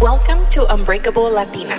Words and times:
Welcome 0.00 0.46
to 0.50 0.66
Unbreakable 0.72 1.30
Latina. 1.30 1.74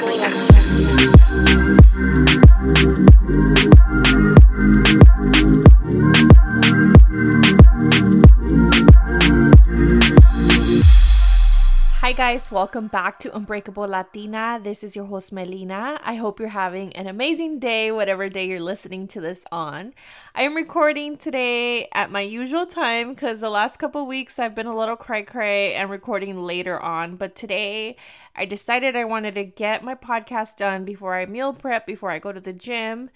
Guys, 12.15 12.49
welcome 12.49 12.87
back 12.87 13.19
to 13.19 13.35
Unbreakable 13.35 13.89
Latina. 13.89 14.57
This 14.63 14.85
is 14.85 14.95
your 14.95 15.03
host, 15.03 15.33
Melina. 15.33 15.99
I 16.01 16.15
hope 16.15 16.39
you're 16.39 16.47
having 16.47 16.95
an 16.95 17.07
amazing 17.07 17.59
day, 17.59 17.91
whatever 17.91 18.29
day 18.29 18.47
you're 18.47 18.61
listening 18.61 19.05
to 19.09 19.19
this 19.19 19.43
on. 19.51 19.93
I 20.33 20.43
am 20.43 20.55
recording 20.55 21.17
today 21.17 21.89
at 21.93 22.11
my 22.11 22.21
usual 22.21 22.65
time 22.65 23.13
because 23.13 23.41
the 23.41 23.49
last 23.49 23.79
couple 23.79 24.07
weeks 24.07 24.39
I've 24.39 24.55
been 24.55 24.65
a 24.65 24.77
little 24.77 24.95
cray 24.95 25.23
cray 25.23 25.73
and 25.73 25.89
recording 25.89 26.41
later 26.41 26.79
on. 26.79 27.17
But 27.17 27.35
today 27.35 27.97
I 28.33 28.45
decided 28.45 28.95
I 28.95 29.03
wanted 29.03 29.35
to 29.35 29.43
get 29.43 29.83
my 29.83 29.95
podcast 29.95 30.55
done 30.55 30.85
before 30.85 31.15
I 31.15 31.25
meal 31.25 31.51
prep, 31.51 31.85
before 31.85 32.11
I 32.11 32.19
go 32.19 32.31
to 32.31 32.39
the 32.39 32.53
gym. 32.53 33.09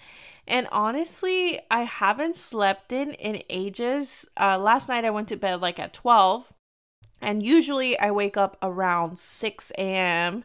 And 0.46 0.68
honestly, 0.74 1.58
I 1.72 1.84
haven't 1.84 2.36
slept 2.36 2.92
in 2.92 3.12
in 3.14 3.44
ages. 3.50 4.26
Uh, 4.38 4.58
last 4.58 4.90
night 4.90 5.06
I 5.06 5.10
went 5.10 5.30
to 5.30 5.38
bed 5.38 5.62
like 5.62 5.80
at 5.80 5.94
12 5.94 6.52
and 7.22 7.44
usually 7.44 8.00
I 8.00 8.12
wake 8.12 8.38
up 8.38 8.58
around 8.62 9.18
6 9.20 9.72
a.m. 9.78 10.44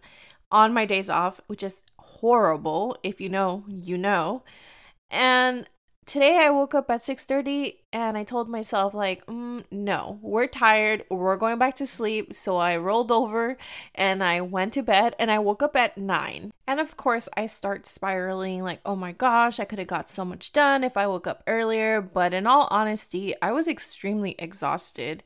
on 0.50 0.72
my 0.74 0.84
days 0.86 1.10
off, 1.10 1.40
which 1.46 1.62
is 1.62 1.82
horrible. 1.98 2.96
If 3.02 3.20
you 3.20 3.28
know, 3.28 3.64
you 3.68 3.98
know. 3.98 4.42
And 5.10 5.68
today 6.06 6.38
I 6.44 6.50
woke 6.50 6.74
up 6.74 6.90
at 6.90 7.02
6:30 7.02 7.78
and 7.92 8.16
I 8.18 8.24
told 8.24 8.48
myself 8.48 8.94
like, 8.94 9.24
mm, 9.26 9.64
"No, 9.70 10.18
we're 10.22 10.46
tired. 10.46 11.04
We're 11.10 11.36
going 11.36 11.58
back 11.58 11.74
to 11.76 11.86
sleep." 11.86 12.34
So 12.34 12.58
I 12.58 12.76
rolled 12.76 13.12
over 13.12 13.56
and 13.94 14.22
I 14.22 14.40
went 14.40 14.72
to 14.74 14.82
bed 14.82 15.14
and 15.18 15.30
I 15.30 15.38
woke 15.38 15.62
up 15.62 15.76
at 15.76 15.96
9. 15.96 16.52
And 16.66 16.80
of 16.80 16.96
course, 16.96 17.28
I 17.36 17.46
start 17.46 17.86
spiraling 17.86 18.62
like, 18.62 18.80
"Oh 18.84 18.96
my 18.96 19.12
gosh, 19.12 19.60
I 19.60 19.64
could 19.64 19.78
have 19.78 19.88
got 19.88 20.08
so 20.10 20.24
much 20.24 20.52
done 20.52 20.84
if 20.84 20.96
I 20.96 21.06
woke 21.06 21.26
up 21.26 21.42
earlier." 21.46 22.00
But 22.00 22.34
in 22.34 22.46
all 22.46 22.68
honesty, 22.70 23.34
I 23.42 23.52
was 23.52 23.68
extremely 23.68 24.34
exhausted. 24.38 25.22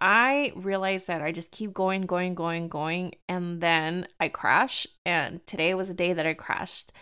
I 0.00 0.52
realized 0.56 1.06
that 1.06 1.22
I 1.22 1.32
just 1.32 1.50
keep 1.50 1.72
going, 1.72 2.02
going, 2.02 2.34
going, 2.34 2.68
going, 2.68 3.14
and 3.28 3.60
then 3.60 4.08
I 4.18 4.28
crash. 4.28 4.86
And 5.04 5.44
today 5.46 5.74
was 5.74 5.90
a 5.90 5.94
day 5.94 6.12
that 6.12 6.26
I 6.26 6.34
crashed. 6.34 6.92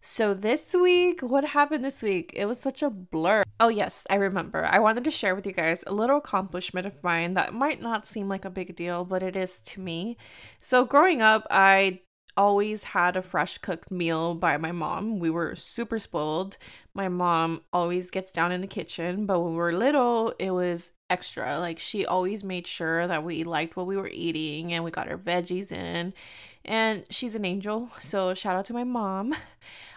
So 0.00 0.32
this 0.32 0.74
week, 0.74 1.20
what 1.20 1.44
happened 1.44 1.84
this 1.84 2.02
week? 2.02 2.32
It 2.36 2.46
was 2.46 2.60
such 2.60 2.82
a 2.82 2.90
blur. 2.90 3.42
Oh, 3.58 3.68
yes, 3.68 4.06
I 4.08 4.14
remember. 4.14 4.64
I 4.64 4.78
wanted 4.78 5.04
to 5.04 5.10
share 5.10 5.34
with 5.34 5.46
you 5.46 5.52
guys 5.52 5.82
a 5.86 5.92
little 5.92 6.18
accomplishment 6.18 6.86
of 6.86 7.02
mine 7.02 7.34
that 7.34 7.52
might 7.52 7.82
not 7.82 8.06
seem 8.06 8.28
like 8.28 8.44
a 8.44 8.50
big 8.50 8.76
deal, 8.76 9.04
but 9.04 9.22
it 9.22 9.36
is 9.36 9.60
to 9.62 9.80
me. 9.80 10.16
So, 10.60 10.84
growing 10.84 11.20
up, 11.20 11.46
I 11.50 12.00
always 12.38 12.84
had 12.84 13.16
a 13.16 13.22
fresh 13.22 13.58
cooked 13.58 13.90
meal 13.90 14.34
by 14.34 14.56
my 14.56 14.70
mom. 14.70 15.18
We 15.18 15.28
were 15.28 15.56
super 15.56 15.98
spoiled. 15.98 16.56
My 16.94 17.08
mom 17.08 17.62
always 17.72 18.12
gets 18.12 18.30
down 18.30 18.52
in 18.52 18.60
the 18.60 18.68
kitchen, 18.68 19.26
but 19.26 19.40
when 19.40 19.52
we 19.52 19.58
were 19.58 19.72
little, 19.72 20.32
it 20.38 20.52
was 20.52 20.92
extra. 21.10 21.58
Like 21.58 21.80
she 21.80 22.06
always 22.06 22.44
made 22.44 22.66
sure 22.68 23.08
that 23.08 23.24
we 23.24 23.42
liked 23.42 23.76
what 23.76 23.86
we 23.88 23.96
were 23.96 24.10
eating 24.12 24.72
and 24.72 24.84
we 24.84 24.92
got 24.92 25.08
our 25.08 25.18
veggies 25.18 25.72
in. 25.72 26.14
And 26.68 27.06
she's 27.08 27.34
an 27.34 27.46
angel. 27.46 27.88
So 27.98 28.34
shout 28.34 28.54
out 28.54 28.66
to 28.66 28.74
my 28.74 28.84
mom. 28.84 29.34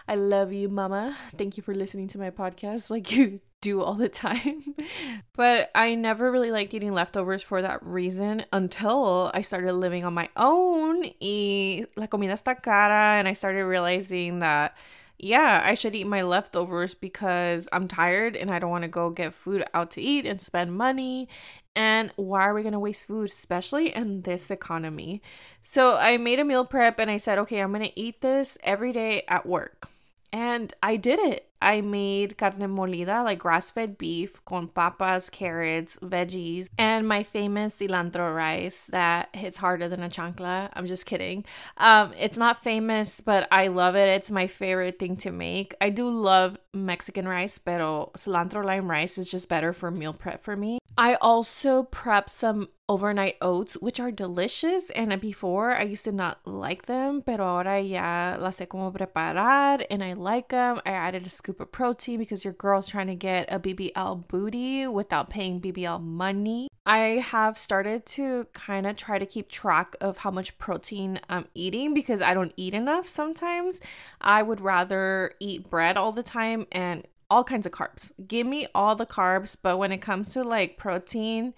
I 0.08 0.14
love 0.14 0.54
you, 0.54 0.70
mama. 0.70 1.18
Thank 1.36 1.58
you 1.58 1.62
for 1.62 1.74
listening 1.74 2.08
to 2.08 2.18
my 2.18 2.30
podcast 2.30 2.90
like 2.90 3.12
you 3.12 3.40
do 3.60 3.82
all 3.82 3.92
the 3.92 4.08
time. 4.08 4.74
but 5.36 5.70
I 5.74 5.94
never 5.94 6.32
really 6.32 6.50
liked 6.50 6.72
eating 6.72 6.94
leftovers 6.94 7.42
for 7.42 7.60
that 7.60 7.84
reason 7.84 8.46
until 8.54 9.30
I 9.34 9.42
started 9.42 9.74
living 9.74 10.02
on 10.02 10.14
my 10.14 10.30
own. 10.34 11.04
Y 11.20 11.84
la 11.94 12.06
comida 12.06 12.32
está 12.32 12.60
cara 12.60 13.18
and 13.18 13.28
I 13.28 13.34
started 13.34 13.66
realizing 13.66 14.38
that 14.38 14.74
yeah, 15.22 15.62
I 15.64 15.74
should 15.74 15.94
eat 15.94 16.08
my 16.08 16.22
leftovers 16.22 16.94
because 16.94 17.68
I'm 17.70 17.86
tired 17.86 18.34
and 18.34 18.50
I 18.50 18.58
don't 18.58 18.70
want 18.70 18.82
to 18.82 18.88
go 18.88 19.08
get 19.08 19.32
food 19.32 19.64
out 19.72 19.92
to 19.92 20.02
eat 20.02 20.26
and 20.26 20.40
spend 20.40 20.76
money. 20.76 21.28
And 21.76 22.10
why 22.16 22.42
are 22.42 22.52
we 22.52 22.62
going 22.62 22.72
to 22.72 22.80
waste 22.80 23.06
food, 23.06 23.26
especially 23.26 23.94
in 23.94 24.22
this 24.22 24.50
economy? 24.50 25.22
So 25.62 25.96
I 25.96 26.16
made 26.16 26.40
a 26.40 26.44
meal 26.44 26.64
prep 26.64 26.98
and 26.98 27.08
I 27.08 27.18
said, 27.18 27.38
okay, 27.38 27.60
I'm 27.60 27.72
going 27.72 27.84
to 27.84 27.98
eat 27.98 28.20
this 28.20 28.58
every 28.64 28.92
day 28.92 29.22
at 29.28 29.46
work. 29.46 29.91
And 30.32 30.72
I 30.82 30.96
did 30.96 31.18
it. 31.18 31.48
I 31.60 31.80
made 31.80 32.36
carne 32.38 32.66
molida, 32.68 33.22
like 33.22 33.38
grass 33.38 33.70
fed 33.70 33.96
beef, 33.96 34.44
con 34.44 34.66
papas, 34.66 35.30
carrots, 35.30 35.96
veggies, 36.02 36.68
and 36.76 37.06
my 37.06 37.22
famous 37.22 37.76
cilantro 37.76 38.34
rice 38.34 38.86
that 38.86 39.28
hits 39.34 39.58
harder 39.58 39.88
than 39.88 40.02
a 40.02 40.08
chancla. 40.08 40.70
I'm 40.72 40.86
just 40.86 41.06
kidding. 41.06 41.44
Um, 41.76 42.12
it's 42.18 42.36
not 42.36 42.56
famous, 42.56 43.20
but 43.20 43.46
I 43.52 43.68
love 43.68 43.94
it. 43.94 44.08
It's 44.08 44.30
my 44.30 44.48
favorite 44.48 44.98
thing 44.98 45.16
to 45.18 45.30
make. 45.30 45.74
I 45.80 45.90
do 45.90 46.10
love 46.10 46.58
Mexican 46.74 47.28
rice, 47.28 47.58
pero 47.58 48.10
cilantro 48.16 48.64
lime 48.64 48.90
rice 48.90 49.16
is 49.18 49.28
just 49.28 49.48
better 49.48 49.72
for 49.72 49.90
meal 49.90 50.12
prep 50.12 50.40
for 50.40 50.56
me. 50.56 50.81
I 50.98 51.14
also 51.14 51.84
prep 51.84 52.28
some 52.28 52.68
overnight 52.86 53.36
oats, 53.40 53.74
which 53.80 53.98
are 53.98 54.10
delicious. 54.10 54.90
And 54.90 55.18
before, 55.20 55.72
I 55.72 55.84
used 55.84 56.04
to 56.04 56.12
not 56.12 56.40
like 56.44 56.84
them, 56.84 57.22
pero 57.22 57.46
ahora 57.46 57.80
ya 57.80 58.36
las 58.38 58.58
sé 58.60 58.66
cómo 58.66 58.92
preparar 58.92 59.86
and 59.90 60.04
I 60.04 60.12
like 60.12 60.48
them. 60.50 60.80
I 60.84 60.90
added 60.90 61.24
a 61.24 61.30
scoop 61.30 61.60
of 61.60 61.72
protein 61.72 62.18
because 62.18 62.44
your 62.44 62.52
girl's 62.52 62.88
trying 62.88 63.06
to 63.06 63.14
get 63.14 63.50
a 63.50 63.58
BBL 63.58 64.28
booty 64.28 64.86
without 64.86 65.30
paying 65.30 65.60
BBL 65.60 66.02
money. 66.02 66.68
I 66.84 67.24
have 67.24 67.56
started 67.56 68.04
to 68.06 68.48
kind 68.52 68.86
of 68.86 68.96
try 68.96 69.18
to 69.18 69.24
keep 69.24 69.48
track 69.48 69.94
of 70.00 70.18
how 70.18 70.32
much 70.32 70.58
protein 70.58 71.20
I'm 71.28 71.46
eating 71.54 71.94
because 71.94 72.20
I 72.20 72.34
don't 72.34 72.52
eat 72.56 72.74
enough 72.74 73.08
sometimes. 73.08 73.80
I 74.20 74.42
would 74.42 74.60
rather 74.60 75.32
eat 75.38 75.70
bread 75.70 75.96
all 75.96 76.12
the 76.12 76.24
time 76.24 76.66
and 76.72 77.06
all 77.32 77.42
kinds 77.42 77.64
of 77.64 77.72
carbs. 77.72 78.12
Give 78.28 78.46
me 78.46 78.66
all 78.74 78.94
the 78.94 79.06
carbs, 79.06 79.56
but 79.60 79.78
when 79.78 79.90
it 79.90 80.02
comes 80.02 80.34
to 80.34 80.44
like 80.44 80.76
protein, 80.76 81.54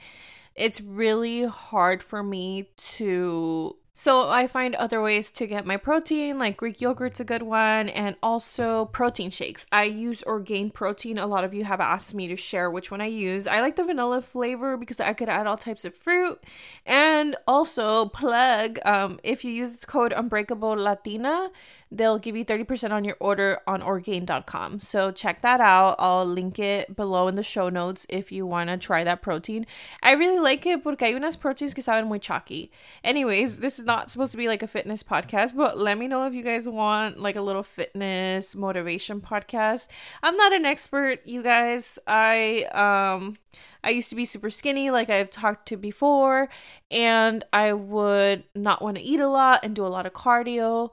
it's 0.55 0.81
really 0.81 1.47
hard 1.47 2.01
for 2.01 2.23
me 2.23 2.69
to 2.77 3.77
so 3.97 4.29
I 4.29 4.49
find 4.49 4.75
other 4.75 5.01
ways 5.01 5.31
to 5.31 5.47
get 5.47 5.65
my 5.65 5.77
protein, 5.77 6.37
like 6.37 6.57
Greek 6.57 6.81
yogurt's 6.81 7.21
a 7.21 7.25
good 7.25 7.43
one, 7.43 7.89
and 7.89 8.17
also 8.25 8.87
protein 8.87 9.31
shakes. 9.31 9.69
I 9.71 9.85
use 9.85 10.21
Orgain 10.25 10.71
protein. 10.71 11.17
A 11.17 11.29
lot 11.29 11.45
of 11.45 11.55
you 11.55 11.63
have 11.63 11.81
asked 11.81 12.13
me 12.13 12.27
to 12.27 12.35
share 12.35 12.69
which 12.69 12.91
one 12.91 13.01
I 13.01 13.07
use. 13.07 13.47
I 13.47 13.61
like 13.61 13.77
the 13.77 13.85
vanilla 13.85 14.21
flavor 14.21 14.77
because 14.77 14.99
I 14.99 15.13
could 15.13 15.29
add 15.29 15.47
all 15.47 15.57
types 15.57 15.85
of 15.85 15.95
fruit. 15.95 16.43
And 16.85 17.37
also 17.47 18.07
plug, 18.07 18.81
um, 18.85 19.21
if 19.23 19.45
you 19.45 19.53
use 19.53 19.85
code 19.85 20.13
Unbreakable 20.13 20.75
Latina, 20.75 21.53
they'll 21.91 22.19
give 22.19 22.37
you 22.37 22.45
30% 22.45 22.91
on 22.91 23.05
your 23.05 23.17
order 23.21 23.61
on 23.67 23.83
orgain.com. 23.83 24.81
So 24.81 25.11
check 25.11 25.41
that 25.43 25.61
out. 25.61 25.97
I'll 25.99 26.25
link 26.25 26.59
it 26.59 26.97
below 26.97 27.29
in 27.29 27.35
the 27.35 27.43
show 27.43 27.69
notes 27.69 28.07
if 28.09 28.33
you 28.33 28.47
want 28.47 28.71
to 28.71 28.77
try 28.77 29.05
that 29.05 29.23
protein. 29.23 29.67
I 30.03 30.13
really 30.13 30.39
like 30.39 30.67
it 30.67 30.83
porque 30.83 31.01
hay 31.01 31.15
unas 31.15 31.37
proteins 31.37 31.75
que 31.75 31.83
saben 31.83 32.07
muy 32.07 32.19
chalky. 32.19 32.71
Anyways, 33.03 33.59
this 33.59 33.79
is 33.79 33.85
not 33.85 34.11
supposed 34.11 34.33
to 34.33 34.39
be 34.39 34.49
like 34.49 34.63
a 34.63 34.69
fitness 34.69 35.03
podcast, 35.03 35.55
but 35.55 35.79
let 35.79 35.99
me 35.99 36.09
know 36.09 36.27
if 36.27 36.35
you 36.35 36.43
guys 36.43 36.69
want 36.69 37.21
like 37.21 37.37
a 37.37 37.43
little 37.43 37.63
fitness 37.63 38.57
motivation 38.57 39.21
podcast. 39.21 39.89
I'm 40.23 40.37
not 40.37 40.53
an 40.53 40.65
expert, 40.65 41.21
you 41.25 41.43
guys. 41.43 41.99
I 42.07 42.65
um 42.73 43.39
I 43.85 43.91
used 43.91 44.09
to 44.11 44.17
be 44.17 44.25
super 44.25 44.49
skinny, 44.49 44.91
like 44.91 45.11
I've 45.11 45.31
talked 45.31 45.69
to 45.69 45.77
before, 45.77 46.49
and 46.91 47.45
I 47.53 47.75
would 47.75 48.45
not 48.55 48.81
want 48.81 48.97
to 48.97 49.03
eat 49.03 49.21
a 49.21 49.29
lot 49.29 49.61
and 49.63 49.77
do 49.77 49.87
a 49.87 49.89
lot 49.89 50.07
of 50.07 50.15
cardio. 50.15 50.91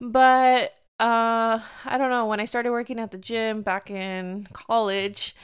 But 0.00 0.74
uh 0.98 1.60
I 1.84 1.96
don't 1.98 2.10
know, 2.10 2.26
when 2.26 2.40
I 2.40 2.44
started 2.44 2.70
working 2.70 2.98
at 2.98 3.10
the 3.10 3.18
gym 3.18 3.62
back 3.62 3.90
in 3.90 4.46
college, 4.52 5.34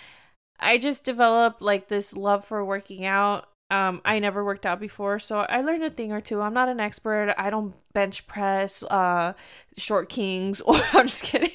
I 0.60 0.78
just 0.78 1.04
developed 1.04 1.62
like 1.62 1.88
this 1.88 2.14
love 2.16 2.44
for 2.44 2.64
working 2.64 3.04
out. 3.04 3.48
Um 3.70 4.00
I 4.04 4.18
never 4.18 4.44
worked 4.44 4.66
out 4.66 4.80
before, 4.80 5.18
so 5.18 5.40
I 5.40 5.60
learned 5.62 5.84
a 5.84 5.90
thing 5.90 6.12
or 6.12 6.20
two. 6.20 6.40
I'm 6.42 6.54
not 6.54 6.68
an 6.68 6.80
expert. 6.80 7.34
I 7.38 7.50
don't 7.50 7.74
bench 7.92 8.26
press 8.26 8.82
uh 8.84 9.34
short 9.76 10.08
kings 10.08 10.60
or 10.66 10.80
I'm 10.92 11.06
just 11.06 11.24
kidding. 11.24 11.50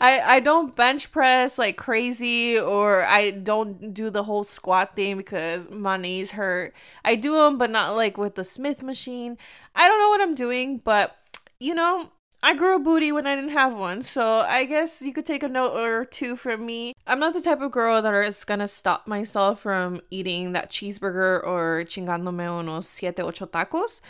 I 0.00 0.20
I 0.24 0.40
don't 0.40 0.74
bench 0.74 1.12
press 1.12 1.58
like 1.58 1.76
crazy 1.76 2.58
or 2.58 3.04
I 3.04 3.30
don't 3.30 3.94
do 3.94 4.10
the 4.10 4.24
whole 4.24 4.44
squat 4.44 4.96
thing 4.96 5.16
because 5.16 5.70
my 5.70 5.96
knees 5.96 6.32
hurt. 6.32 6.74
I 7.04 7.14
do 7.14 7.34
them 7.34 7.58
but 7.58 7.70
not 7.70 7.94
like 7.96 8.18
with 8.18 8.34
the 8.34 8.44
Smith 8.44 8.82
machine. 8.82 9.38
I 9.74 9.86
don't 9.88 10.00
know 10.00 10.08
what 10.10 10.20
I'm 10.22 10.34
doing, 10.34 10.78
but 10.78 11.16
you 11.60 11.74
know, 11.74 12.10
I 12.42 12.54
grew 12.54 12.76
a 12.76 12.78
booty 12.78 13.10
when 13.10 13.26
I 13.26 13.34
didn't 13.36 13.52
have 13.52 13.74
one, 13.74 14.02
so 14.02 14.40
I 14.40 14.66
guess 14.66 15.00
you 15.00 15.14
could 15.14 15.24
take 15.24 15.42
a 15.42 15.48
note 15.48 15.72
or 15.72 16.04
two 16.04 16.36
from 16.36 16.66
me. 16.66 16.92
I'm 17.06 17.18
not 17.18 17.32
the 17.32 17.40
type 17.40 17.62
of 17.62 17.72
girl 17.72 18.02
that 18.02 18.14
is 18.26 18.44
gonna 18.44 18.68
stop 18.68 19.06
myself 19.06 19.60
from 19.60 20.02
eating 20.10 20.52
that 20.52 20.70
cheeseburger 20.70 21.42
or 21.42 21.84
chingándome 21.86 22.44
unos 22.44 22.84
siete 22.84 23.20
ocho 23.20 23.46
tacos. 23.46 24.02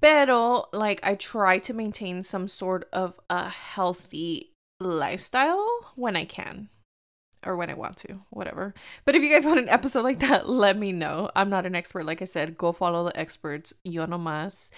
Pero, 0.00 0.64
like, 0.72 0.98
I 1.04 1.14
try 1.14 1.58
to 1.60 1.72
maintain 1.72 2.24
some 2.24 2.48
sort 2.48 2.88
of 2.92 3.20
a 3.30 3.48
healthy 3.48 4.52
lifestyle 4.80 5.68
when 5.94 6.16
I 6.16 6.24
can. 6.24 6.70
Or 7.46 7.56
when 7.56 7.70
I 7.70 7.74
want 7.74 7.96
to, 7.98 8.20
whatever. 8.30 8.74
But 9.04 9.14
if 9.14 9.22
you 9.22 9.30
guys 9.30 9.46
want 9.46 9.60
an 9.60 9.68
episode 9.68 10.02
like 10.02 10.18
that, 10.18 10.48
let 10.48 10.76
me 10.76 10.92
know. 10.92 11.30
I'm 11.36 11.48
not 11.48 11.66
an 11.66 11.74
expert, 11.74 12.04
like 12.04 12.20
I 12.20 12.26
said. 12.26 12.58
Go 12.58 12.72
follow 12.72 13.04
the 13.04 13.16
experts. 13.16 13.72
Yo 13.84 14.04
no 14.06 14.18
más 14.18 14.68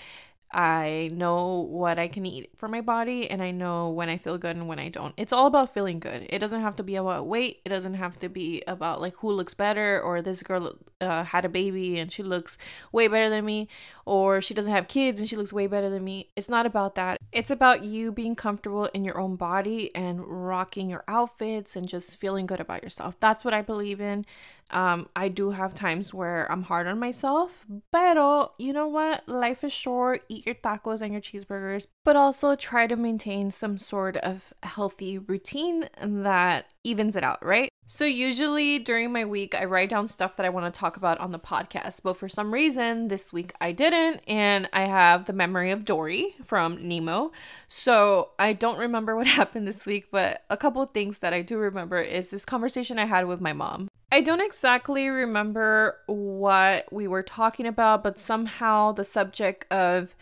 I 0.53 1.09
know 1.13 1.61
what 1.61 1.99
I 1.99 2.09
can 2.09 2.27
eat 2.27 2.51
for 2.57 2.69
my 2.69 2.83
body 2.83 3.31
and 3.31 3.43
I 3.43 3.53
know 3.53 3.89
when 3.89 4.11
I 4.11 4.19
feel 4.19 4.37
good 4.37 4.55
and 4.57 4.69
when 4.69 4.79
I 4.79 4.91
don't. 4.91 5.15
It's 5.17 5.33
all 5.33 5.47
about 5.47 5.73
feeling 5.73 5.99
good. 5.99 6.27
It 6.29 6.41
doesn't 6.41 6.61
have 6.61 6.77
to 6.77 6.83
be 6.83 6.97
about 6.97 7.27
weight. 7.27 7.61
It 7.65 7.71
doesn't 7.71 7.95
have 7.95 8.19
to 8.19 8.29
be 8.29 8.63
about 8.67 9.01
like 9.01 9.17
who 9.17 9.33
looks 9.33 9.55
better 9.55 10.01
or 10.01 10.21
this 10.21 10.43
girl 10.43 10.75
uh, 11.01 11.25
had 11.25 11.47
a 11.47 11.49
baby 11.49 11.99
and 11.99 12.13
she 12.13 12.23
looks 12.23 12.59
way 12.93 13.09
better 13.09 13.31
than 13.31 13.47
me 13.47 13.69
or 14.05 14.43
she 14.43 14.53
doesn't 14.53 14.73
have 14.73 14.89
kids 14.89 15.21
and 15.21 15.29
she 15.29 15.37
looks 15.37 15.53
way 15.55 15.67
better 15.67 15.89
than 15.89 16.05
me. 16.05 16.29
It's 16.37 16.51
not 16.51 16.67
about 16.67 16.97
that. 16.97 17.22
It's 17.33 17.51
about 17.51 17.83
you 17.83 18.13
being 18.13 18.37
comfortable 18.37 18.87
in 18.87 19.05
your 19.05 19.19
own 19.19 19.37
body 19.37 19.91
and 19.95 20.21
rocking 20.27 20.91
your 20.91 21.03
outfits 21.09 21.77
and 21.77 21.89
just 21.89 22.17
feeling 22.17 22.45
good 22.45 22.61
about 22.61 22.83
yourself. 22.83 23.19
That's 23.21 23.43
what 23.43 23.55
I 23.55 23.63
believe 23.63 24.03
in. 24.03 24.27
Um, 24.71 25.09
I 25.17 25.29
do 25.29 25.51
have 25.51 25.75
times 25.75 26.13
where 26.13 26.51
I'm 26.51 26.63
hard 26.63 26.87
on 26.87 26.99
myself, 26.99 27.67
but 27.91 28.53
you 28.59 28.73
know 28.73 28.87
what? 28.87 29.27
Life 29.29 29.65
is 29.65 29.73
short. 29.73 30.25
Eat 30.29 30.47
your 30.47 30.55
tacos 30.55 31.01
and 31.01 31.13
your 31.13 31.21
cheeseburgers, 31.21 31.87
but 32.05 32.17
also 32.17 32.55
try 32.55 32.87
to 32.87 32.97
maintain 32.97 33.51
some 33.51 33.77
sort 33.79 34.17
of 34.19 34.53
healthy 34.63 35.19
routine 35.19 35.89
that 36.01 36.73
evens 36.85 37.17
it 37.17 37.25
out, 37.25 37.45
right? 37.45 37.71
So, 37.87 38.05
usually 38.05 38.79
during 38.79 39.13
my 39.13 39.25
week, 39.25 39.55
I 39.55 39.65
write 39.65 39.91
down 39.91 40.07
stuff 40.07 40.37
that 40.37 40.47
I 40.47 40.51
want 40.51 40.73
to 40.73 40.79
talk 40.79 40.97
about 40.97 41.19
on 41.19 41.33
the 41.33 41.39
podcast, 41.39 42.01
but 42.03 42.17
for 42.17 42.29
some 42.29 42.55
reason, 42.55 43.09
this 43.09 43.33
week 43.33 43.53
I 43.61 43.73
didn't, 43.73 44.21
and 44.29 44.69
I 44.73 44.87
have 44.87 45.27
the 45.27 45.33
memory 45.33 45.73
of 45.73 45.85
Dory 45.85 46.37
from 46.45 46.87
Nemo. 46.87 47.33
So, 47.67 48.31
I 48.39 48.53
don't 48.53 48.79
remember 48.79 49.17
what 49.17 49.27
happened 49.27 49.67
this 49.67 49.85
week, 49.85 50.07
but 50.11 50.45
a 50.49 50.57
couple 50.57 50.85
things 50.87 51.19
that 51.19 51.35
I 51.35 51.43
do 51.43 51.59
remember 51.59 52.01
is 52.01 52.31
this 52.31 52.45
conversation 52.45 52.99
I 52.99 53.07
had 53.07 53.27
with 53.27 53.41
my 53.41 53.53
mom. 53.53 53.89
I 54.13 54.21
don't 54.21 54.41
exactly 54.41 55.09
remember 55.09 55.99
what 56.07 56.91
we 56.93 57.09
were 57.09 57.23
talking 57.23 57.67
about, 57.67 58.05
but 58.05 58.19
somehow 58.19 58.93
the 58.93 59.05
subject 59.05 59.71
of 59.73 60.15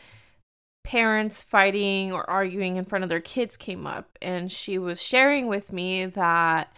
parents 0.82 1.42
fighting 1.42 2.12
or 2.12 2.28
arguing 2.28 2.76
in 2.76 2.84
front 2.84 3.02
of 3.02 3.08
their 3.08 3.20
kids 3.20 3.56
came 3.56 3.86
up. 3.86 4.18
And 4.22 4.50
she 4.50 4.78
was 4.78 5.02
sharing 5.02 5.46
with 5.46 5.72
me 5.72 6.06
that 6.06 6.72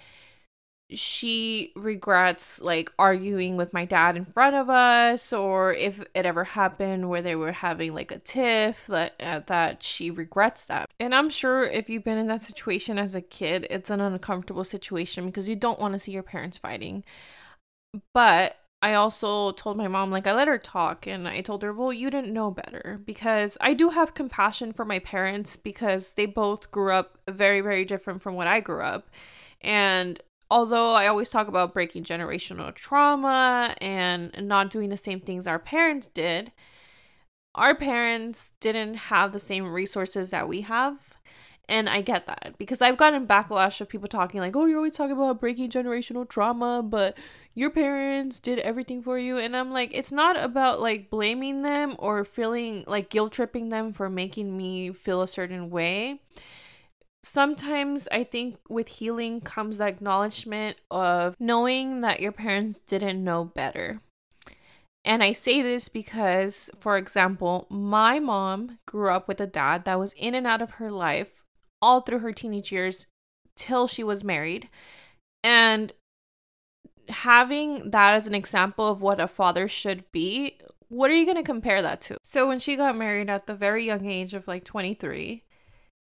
she 0.95 1.73
regrets 1.77 2.61
like 2.61 2.91
arguing 2.99 3.57
with 3.57 3.73
my 3.73 3.85
dad 3.85 4.17
in 4.17 4.25
front 4.25 4.57
of 4.57 4.69
us 4.71 5.33
or 5.33 5.73
if 5.73 6.01
it 6.15 6.27
ever 6.27 6.45
happened 6.45 7.09
where 7.09 7.23
they 7.23 7.35
were 7.35 7.53
having 7.53 7.95
like 7.95 8.11
a 8.11 8.19
tiff 8.19 8.87
that 8.87 9.15
uh, 9.21 9.41
that 9.47 9.83
she 9.83 10.11
regrets 10.11 10.67
that 10.67 10.89
and 11.01 11.15
i'm 11.15 11.31
sure 11.31 11.65
if 11.65 11.89
you've 11.91 12.05
been 12.05 12.19
in 12.19 12.27
that 12.27 12.43
situation 12.43 12.99
as 12.99 13.15
a 13.15 13.21
kid 13.21 13.67
it's 13.71 13.91
an 13.91 14.01
uncomfortable 14.01 14.65
situation 14.65 15.27
because 15.27 15.49
you 15.49 15.57
don't 15.57 15.81
want 15.81 15.93
to 15.93 15.99
see 15.99 16.13
your 16.13 16.23
parents 16.23 16.59
fighting 16.59 17.05
but 18.15 18.57
I 18.83 18.95
also 18.95 19.53
told 19.53 19.77
my 19.77 19.87
mom, 19.87 20.11
like, 20.11 20.27
I 20.27 20.35
let 20.35 20.49
her 20.49 20.59
talk 20.59 21.07
and 21.07 21.29
I 21.29 21.41
told 21.41 21.63
her, 21.63 21.73
well, 21.73 21.93
you 21.93 22.11
didn't 22.11 22.33
know 22.33 22.51
better 22.51 23.01
because 23.07 23.57
I 23.61 23.75
do 23.75 23.91
have 23.91 24.15
compassion 24.15 24.73
for 24.73 24.85
my 24.85 24.99
parents 24.99 25.55
because 25.55 26.15
they 26.15 26.27
both 26.27 26.73
grew 26.73 26.93
up 26.93 27.17
very, 27.31 27.61
very 27.61 27.85
different 27.85 28.23
from 28.23 28.35
what 28.35 28.49
I 28.49 28.59
grew 28.59 28.83
up. 28.83 29.09
And 29.61 30.21
although 30.53 30.93
I 30.93 31.07
always 31.07 31.31
talk 31.31 31.49
about 31.49 31.73
breaking 31.73 32.05
generational 32.05 32.75
trauma 32.75 33.75
and 33.81 34.31
not 34.39 34.69
doing 34.69 34.91
the 34.91 34.99
same 34.99 35.19
things 35.19 35.47
our 35.47 35.59
parents 35.59 36.11
did, 36.13 36.53
our 37.55 37.75
parents 37.75 38.51
didn't 38.61 38.95
have 38.95 39.33
the 39.33 39.41
same 39.41 39.67
resources 39.67 40.29
that 40.29 40.49
we 40.49 40.61
have. 40.61 41.17
And 41.71 41.89
I 41.89 42.03
get 42.03 42.27
that 42.27 42.57
because 42.59 42.83
I've 42.83 42.99
gotten 42.99 43.27
backlash 43.27 43.81
of 43.81 43.89
people 43.89 44.09
talking 44.09 44.41
like, 44.41 44.55
oh, 44.55 44.67
you're 44.67 44.77
always 44.77 44.93
talking 44.93 45.17
about 45.17 45.41
breaking 45.41 45.71
generational 45.71 46.29
trauma, 46.29 46.83
but 46.83 47.17
your 47.55 47.71
parents 47.71 48.39
did 48.39 48.59
everything 48.59 49.01
for 49.01 49.19
you. 49.19 49.39
And 49.39 49.57
I'm 49.57 49.71
like, 49.71 49.95
it's 49.95 50.13
not 50.13 50.37
about 50.37 50.83
like 50.83 51.09
blaming 51.09 51.63
them 51.63 51.97
or 51.99 52.27
feeling 52.27 52.85
like 52.87 53.09
guilt 53.09 53.33
tripping 53.33 53.71
them 53.71 53.95
for 53.95 54.11
making 54.11 54.55
me 54.55 54.93
feel 54.93 55.23
a 55.23 55.29
certain 55.29 55.71
way 55.71 56.21
sometimes 57.23 58.09
I 58.11 58.25
think 58.25 58.59
with 58.69 58.89
healing 58.89 59.41
comes 59.41 59.79
the 59.79 59.87
acknowledgement 59.87 60.79
of 60.91 61.37
knowing 61.39 62.01
that 62.01 62.21
your 62.21 62.33
parents 62.33 62.81
didn't 62.87 63.23
know 63.23 63.45
better. 63.45 64.01
And 65.05 65.23
I 65.23 65.33
say 65.33 65.63
this 65.63 65.89
because, 65.89 66.71
for 66.79 66.97
example, 66.97 67.67
my 67.69 68.21
mom 68.21 68.79
grew 68.87 69.11
up 69.11 69.27
with 69.27 69.41
a 69.41 69.47
dad 69.47 69.85
that 69.85 69.99
was 69.99 70.13
in 70.17 70.35
and 70.35 70.47
out 70.47 70.63
of 70.63 70.73
her 70.73 70.91
life 70.91 71.45
all 71.81 72.01
through 72.01 72.21
her 72.21 72.33
teenage 72.33 72.71
years 72.71 73.07
till 73.57 73.87
she 73.89 74.05
was 74.05 74.23
married. 74.23 74.69
And 75.43 75.93
having 77.09 77.91
that 77.91 78.15
as 78.15 78.29
an 78.29 78.35
example 78.35 78.87
of 78.87 79.03
what 79.03 79.21
a 79.21 79.27
father 79.27 79.67
should 79.67 80.11
be, 80.13 80.59
what 80.89 81.11
are 81.11 81.15
you 81.15 81.25
going 81.25 81.37
to 81.37 81.43
compare 81.43 81.83
that 81.83 82.01
to? 82.03 82.17
So, 82.23 82.47
when 82.47 82.61
she 82.61 82.77
got 82.77 82.97
married 82.97 83.29
at 83.29 83.47
the 83.47 83.55
very 83.55 83.85
young 83.85 84.07
age 84.07 84.35
of 84.35 84.47
like 84.47 84.63
23, 84.63 85.43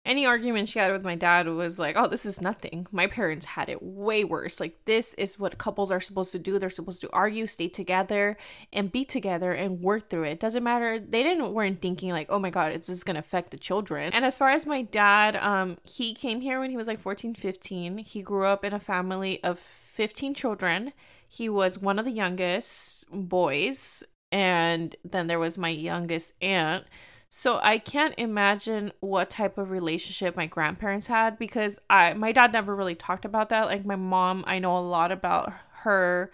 any 0.06 0.26
argument 0.26 0.70
she 0.70 0.80
had 0.80 0.92
with 0.92 1.04
my 1.04 1.16
dad 1.16 1.48
was 1.48 1.78
like, 1.78 1.96
oh, 1.98 2.08
this 2.08 2.26
is 2.26 2.42
nothing. 2.42 2.88
My 2.92 3.08
parents 3.08 3.46
had 3.46 3.70
it 3.70 3.84
way 3.84 4.24
worse. 4.24 4.60
Like, 4.60 4.86
this 4.86 5.14
is 5.16 5.38
what 5.38 5.58
couples 5.58 5.92
are 5.92 6.00
supposed 6.00 6.32
to 6.32 6.40
do. 6.40 6.58
They're 6.58 6.70
supposed 6.70 7.02
to 7.02 7.10
argue, 7.12 7.46
stay 7.46 7.68
together, 7.68 8.38
and 8.72 8.92
be 8.92 9.04
together 9.04 9.52
and 9.52 9.82
work 9.82 10.10
through 10.10 10.24
it. 10.24 10.40
Doesn't 10.40 10.64
matter. 10.64 11.00
They 11.00 11.22
didn't 11.22 11.54
weren't 11.54 11.82
thinking 11.82 12.10
like, 12.10 12.28
oh 12.30 12.40
my 12.40 12.50
god, 12.50 12.72
it's 12.72 12.88
just 12.88 13.06
gonna 13.06 13.20
affect 13.20 13.52
the 13.52 13.58
children. 13.58 14.14
And 14.14 14.24
as 14.24 14.38
far 14.38 14.50
as 14.50 14.66
my 14.66 14.84
dad, 14.84 15.36
um, 15.36 15.78
he 15.84 16.14
came 16.14 16.42
here 16.42 16.60
when 16.60 16.72
he 16.72 16.78
was 16.78 16.88
like 16.88 17.00
14, 17.00 17.36
15. 17.36 17.98
He 18.00 18.22
grew 18.22 18.46
up 18.46 18.64
in 18.64 18.74
a 18.74 18.80
family 18.80 19.44
of 19.44 19.60
15 19.60 20.34
children. 20.34 20.94
He 21.28 21.50
was 21.50 21.78
one 21.78 22.00
of 22.00 22.06
the 22.06 22.12
youngest 22.12 23.06
boys, 23.12 24.04
and 24.32 24.96
then 25.04 25.28
there 25.28 25.40
was 25.40 25.58
my 25.58 25.70
youngest 25.70 26.34
aunt. 26.42 26.86
So 27.30 27.60
I 27.62 27.78
can't 27.78 28.16
imagine 28.18 28.92
what 29.02 29.30
type 29.30 29.58
of 29.60 29.70
relationship 29.70 30.36
my 30.36 30.48
grandparents 30.48 31.08
had 31.08 31.38
because 31.38 31.80
I 31.90 32.14
my 32.14 32.32
dad 32.32 32.52
never 32.52 32.76
really 32.76 32.96
talked 32.96 33.24
about 33.24 33.50
that. 33.50 33.68
Like 33.68 33.86
my 33.86 33.96
mom, 33.96 34.44
I 34.48 34.58
know 34.58 34.76
a 34.76 34.80
lot 34.80 35.12
about 35.12 35.54
her 35.84 36.32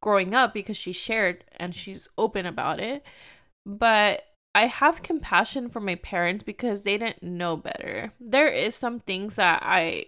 growing 0.00 0.34
up 0.34 0.54
because 0.54 0.76
she 0.76 0.92
shared 0.92 1.44
and 1.56 1.74
she's 1.74 2.08
open 2.16 2.46
about 2.46 2.80
it. 2.80 3.04
But 3.66 4.22
I 4.54 4.66
have 4.66 5.02
compassion 5.02 5.68
for 5.68 5.80
my 5.80 5.96
parents 5.96 6.44
because 6.44 6.82
they 6.82 6.96
didn't 6.96 7.22
know 7.22 7.56
better. 7.56 8.14
There 8.18 8.48
is 8.48 8.74
some 8.74 9.00
things 9.00 9.36
that 9.36 9.62
I 9.62 10.06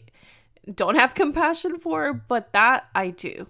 don't 0.75 0.97
have 0.97 1.15
compassion 1.15 1.77
for, 1.79 2.15
but 2.15 2.53
that 2.53 2.89
I 2.95 3.11
do. 3.11 3.49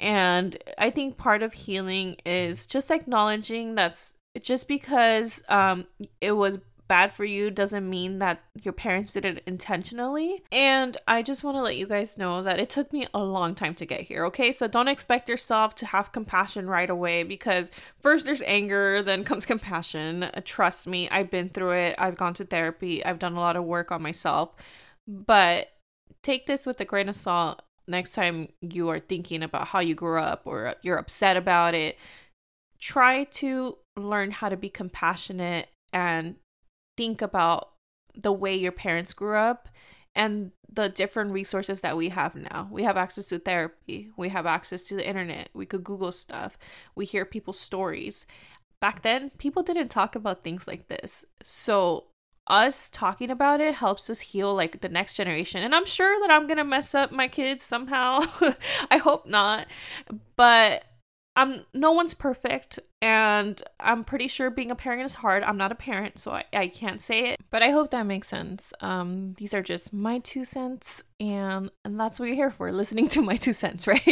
And 0.00 0.56
I 0.78 0.90
think 0.90 1.16
part 1.16 1.42
of 1.42 1.52
healing 1.52 2.16
is 2.24 2.66
just 2.66 2.90
acknowledging 2.90 3.74
that's 3.74 4.14
just 4.40 4.68
because 4.68 5.42
um 5.48 5.86
it 6.20 6.32
was 6.32 6.58
bad 6.92 7.10
for 7.10 7.24
you 7.24 7.50
doesn't 7.50 7.88
mean 7.88 8.18
that 8.18 8.42
your 8.62 8.72
parents 8.74 9.14
did 9.14 9.24
it 9.24 9.42
intentionally. 9.46 10.42
And 10.52 10.94
I 11.08 11.22
just 11.22 11.42
want 11.42 11.56
to 11.56 11.62
let 11.62 11.78
you 11.78 11.86
guys 11.86 12.18
know 12.18 12.42
that 12.42 12.58
it 12.58 12.68
took 12.68 12.92
me 12.92 13.06
a 13.14 13.24
long 13.24 13.54
time 13.54 13.74
to 13.76 13.86
get 13.86 14.02
here, 14.02 14.26
okay? 14.26 14.52
So 14.52 14.68
don't 14.68 14.88
expect 14.88 15.30
yourself 15.30 15.74
to 15.76 15.86
have 15.86 16.12
compassion 16.12 16.68
right 16.68 16.90
away 16.90 17.22
because 17.22 17.70
first 17.98 18.26
there's 18.26 18.42
anger, 18.42 19.00
then 19.00 19.24
comes 19.24 19.46
compassion. 19.46 20.28
Trust 20.44 20.86
me, 20.86 21.08
I've 21.08 21.30
been 21.30 21.48
through 21.48 21.72
it. 21.78 21.94
I've 21.96 22.18
gone 22.18 22.34
to 22.34 22.44
therapy, 22.44 23.02
I've 23.02 23.18
done 23.18 23.36
a 23.36 23.40
lot 23.40 23.56
of 23.56 23.64
work 23.64 23.90
on 23.90 24.02
myself. 24.02 24.54
But 25.08 25.72
take 26.22 26.46
this 26.46 26.66
with 26.66 26.78
a 26.80 26.84
grain 26.84 27.08
of 27.08 27.16
salt 27.16 27.62
next 27.88 28.12
time 28.12 28.48
you 28.60 28.90
are 28.90 29.00
thinking 29.00 29.42
about 29.42 29.68
how 29.68 29.80
you 29.80 29.94
grew 29.94 30.20
up 30.20 30.42
or 30.44 30.74
you're 30.82 30.98
upset 30.98 31.38
about 31.38 31.74
it. 31.74 31.96
Try 32.78 33.24
to 33.24 33.78
learn 33.96 34.30
how 34.30 34.48
to 34.48 34.56
be 34.56 34.68
compassionate 34.68 35.68
and 35.92 36.36
think 36.96 37.22
about 37.22 37.72
the 38.14 38.32
way 38.32 38.54
your 38.54 38.72
parents 38.72 39.12
grew 39.12 39.36
up 39.36 39.68
and 40.14 40.52
the 40.70 40.88
different 40.88 41.32
resources 41.32 41.80
that 41.80 41.96
we 41.96 42.10
have 42.10 42.34
now. 42.34 42.68
We 42.70 42.82
have 42.84 42.96
access 42.96 43.26
to 43.26 43.38
therapy, 43.38 44.10
we 44.16 44.28
have 44.30 44.46
access 44.46 44.84
to 44.88 44.96
the 44.96 45.06
internet, 45.06 45.48
we 45.54 45.66
could 45.66 45.84
Google 45.84 46.12
stuff, 46.12 46.58
we 46.94 47.04
hear 47.04 47.24
people's 47.24 47.60
stories. 47.60 48.26
Back 48.80 49.02
then, 49.02 49.30
people 49.38 49.62
didn't 49.62 49.88
talk 49.88 50.14
about 50.16 50.42
things 50.42 50.66
like 50.66 50.88
this. 50.88 51.24
So, 51.42 52.06
us 52.48 52.90
talking 52.90 53.30
about 53.30 53.60
it 53.60 53.76
helps 53.76 54.10
us 54.10 54.20
heal 54.20 54.52
like 54.52 54.80
the 54.80 54.88
next 54.88 55.14
generation. 55.14 55.62
And 55.62 55.74
I'm 55.74 55.84
sure 55.84 56.18
that 56.20 56.30
I'm 56.30 56.48
going 56.48 56.56
to 56.56 56.64
mess 56.64 56.92
up 56.94 57.12
my 57.12 57.28
kids 57.28 57.62
somehow. 57.62 58.24
I 58.90 58.96
hope 58.96 59.26
not. 59.26 59.68
But 60.34 60.84
I'm 61.34 61.64
no 61.72 61.92
one's 61.92 62.12
perfect 62.12 62.78
and 63.00 63.60
I'm 63.80 64.04
pretty 64.04 64.28
sure 64.28 64.50
being 64.50 64.70
a 64.70 64.74
parent 64.74 65.02
is 65.02 65.16
hard. 65.16 65.42
I'm 65.42 65.56
not 65.56 65.72
a 65.72 65.74
parent, 65.74 66.18
so 66.18 66.32
I, 66.32 66.44
I 66.52 66.68
can't 66.68 67.00
say 67.00 67.30
it. 67.30 67.40
But 67.50 67.62
I 67.62 67.70
hope 67.70 67.90
that 67.90 68.06
makes 68.06 68.28
sense. 68.28 68.72
Um 68.80 69.34
these 69.38 69.54
are 69.54 69.62
just 69.62 69.92
my 69.92 70.18
two 70.18 70.44
cents 70.44 71.02
and 71.18 71.70
and 71.84 71.98
that's 71.98 72.20
what 72.20 72.26
you're 72.26 72.36
here 72.36 72.50
for, 72.50 72.70
listening 72.70 73.08
to 73.08 73.22
my 73.22 73.36
two 73.36 73.54
cents, 73.54 73.86
right? 73.86 74.02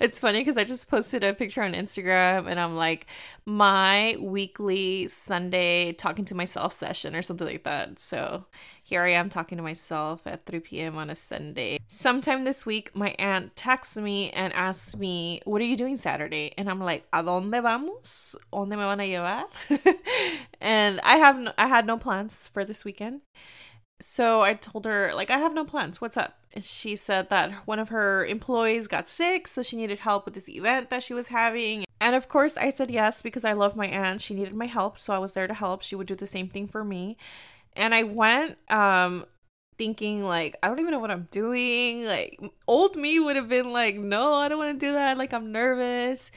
it's 0.00 0.18
funny 0.18 0.40
because 0.40 0.56
I 0.56 0.64
just 0.64 0.88
posted 0.90 1.22
a 1.22 1.32
picture 1.32 1.62
on 1.62 1.74
Instagram 1.74 2.48
and 2.48 2.58
I'm 2.58 2.74
like 2.76 3.06
my 3.46 4.16
weekly 4.18 5.06
Sunday 5.08 5.92
talking 5.92 6.24
to 6.26 6.34
myself 6.34 6.72
session 6.72 7.14
or 7.14 7.22
something 7.22 7.46
like 7.46 7.64
that. 7.64 8.00
So 8.00 8.46
here 8.92 9.04
I 9.04 9.12
am 9.12 9.30
talking 9.30 9.56
to 9.56 9.64
myself 9.64 10.26
at 10.26 10.44
3 10.44 10.60
p.m. 10.60 10.98
on 10.98 11.08
a 11.08 11.14
Sunday. 11.14 11.78
Sometime 11.86 12.44
this 12.44 12.66
week, 12.66 12.94
my 12.94 13.14
aunt 13.18 13.56
texts 13.56 13.96
me 13.96 14.28
and 14.32 14.52
asks 14.52 14.94
me, 14.94 15.40
What 15.46 15.62
are 15.62 15.64
you 15.64 15.78
doing 15.78 15.96
Saturday? 15.96 16.52
And 16.58 16.68
I'm 16.68 16.78
like, 16.78 17.06
¿A 17.10 17.22
dónde 17.22 17.62
vamos? 17.62 18.36
¿Dónde 18.52 18.76
me 18.76 18.84
van 18.84 19.00
a 19.00 19.04
llevar? 19.04 19.44
and 20.60 21.00
I 21.04 21.16
have 21.16 21.38
no, 21.38 21.52
I 21.56 21.68
had 21.68 21.86
no 21.86 21.96
plans 21.96 22.48
for 22.52 22.66
this 22.66 22.84
weekend. 22.84 23.22
So 23.98 24.42
I 24.42 24.52
told 24.52 24.84
her 24.84 25.14
like 25.14 25.30
I 25.30 25.38
have 25.38 25.54
no 25.54 25.64
plans. 25.64 26.02
What's 26.02 26.18
up? 26.18 26.38
And 26.52 26.62
she 26.62 26.94
said 26.94 27.30
that 27.30 27.66
one 27.66 27.78
of 27.78 27.88
her 27.88 28.26
employees 28.26 28.88
got 28.88 29.08
sick, 29.08 29.48
so 29.48 29.62
she 29.62 29.78
needed 29.78 30.00
help 30.00 30.26
with 30.26 30.34
this 30.34 30.50
event 30.50 30.90
that 30.90 31.02
she 31.02 31.14
was 31.14 31.28
having. 31.28 31.86
And 31.98 32.14
of 32.14 32.28
course, 32.28 32.58
I 32.58 32.68
said 32.68 32.90
yes 32.90 33.22
because 33.22 33.46
I 33.46 33.54
love 33.54 33.74
my 33.74 33.86
aunt. 33.86 34.20
She 34.20 34.34
needed 34.34 34.52
my 34.52 34.66
help, 34.66 34.98
so 34.98 35.14
I 35.14 35.18
was 35.18 35.32
there 35.32 35.46
to 35.46 35.54
help. 35.54 35.80
She 35.80 35.96
would 35.96 36.08
do 36.08 36.14
the 36.14 36.26
same 36.26 36.48
thing 36.48 36.66
for 36.66 36.84
me. 36.84 37.16
And 37.76 37.94
I 37.94 38.02
went 38.04 38.58
um 38.70 39.24
thinking 39.78 40.22
like 40.22 40.56
I 40.62 40.68
don't 40.68 40.78
even 40.78 40.92
know 40.92 40.98
what 41.00 41.10
I'm 41.10 41.28
doing. 41.30 42.04
Like 42.06 42.40
old 42.66 42.96
me 42.96 43.18
would 43.18 43.36
have 43.36 43.48
been 43.48 43.72
like, 43.72 43.96
"No, 43.96 44.34
I 44.34 44.48
don't 44.48 44.58
want 44.58 44.78
to 44.78 44.86
do 44.86 44.92
that. 44.92 45.18
Like 45.18 45.32
I'm 45.32 45.52
nervous." 45.52 46.30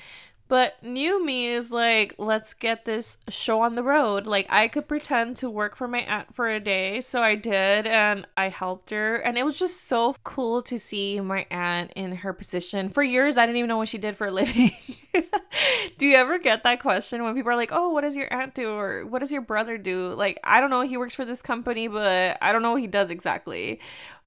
But 0.47 0.81
new 0.83 1.25
me 1.25 1.47
is 1.47 1.71
like, 1.71 2.13
let's 2.19 2.53
get 2.53 2.85
this 2.85 3.17
show 3.29 3.61
on 3.61 3.73
the 3.73 3.81
road. 3.81 4.27
Like, 4.27 4.45
I 4.49 4.67
could 4.67 4.87
pretend 4.87 5.37
to 5.37 5.49
work 5.49 5.75
for 5.75 5.87
my 5.87 6.01
aunt 6.01 6.35
for 6.35 6.47
a 6.47 6.59
day. 6.59 7.01
So 7.01 7.23
I 7.23 7.33
did, 7.33 7.87
and 7.87 8.27
I 8.37 8.49
helped 8.49 8.91
her. 8.91 9.15
And 9.15 9.39
it 9.39 9.45
was 9.45 9.57
just 9.57 9.85
so 9.87 10.15
cool 10.23 10.61
to 10.63 10.77
see 10.77 11.19
my 11.19 11.47
aunt 11.49 11.93
in 11.95 12.17
her 12.17 12.31
position. 12.31 12.89
For 12.89 13.01
years, 13.01 13.37
I 13.37 13.47
didn't 13.47 13.57
even 13.57 13.69
know 13.69 13.77
what 13.77 13.87
she 13.87 13.97
did 13.97 14.15
for 14.15 14.27
a 14.27 14.31
living. 14.31 14.71
do 15.97 16.05
you 16.05 16.15
ever 16.15 16.39
get 16.39 16.63
that 16.63 16.79
question 16.79 17.23
when 17.23 17.35
people 17.35 17.51
are 17.51 17.55
like, 17.55 17.71
oh, 17.71 17.89
what 17.89 18.01
does 18.01 18.15
your 18.15 18.31
aunt 18.33 18.53
do? 18.53 18.71
Or 18.71 19.05
what 19.05 19.19
does 19.19 19.31
your 19.31 19.41
brother 19.41 19.77
do? 19.77 20.13
Like, 20.13 20.39
I 20.43 20.59
don't 20.59 20.69
know. 20.69 20.81
He 20.81 20.97
works 20.97 21.15
for 21.15 21.25
this 21.25 21.41
company, 21.41 21.87
but 21.87 22.37
I 22.41 22.51
don't 22.51 22.61
know 22.61 22.71
what 22.71 22.81
he 22.81 22.87
does 22.87 23.09
exactly. 23.09 23.79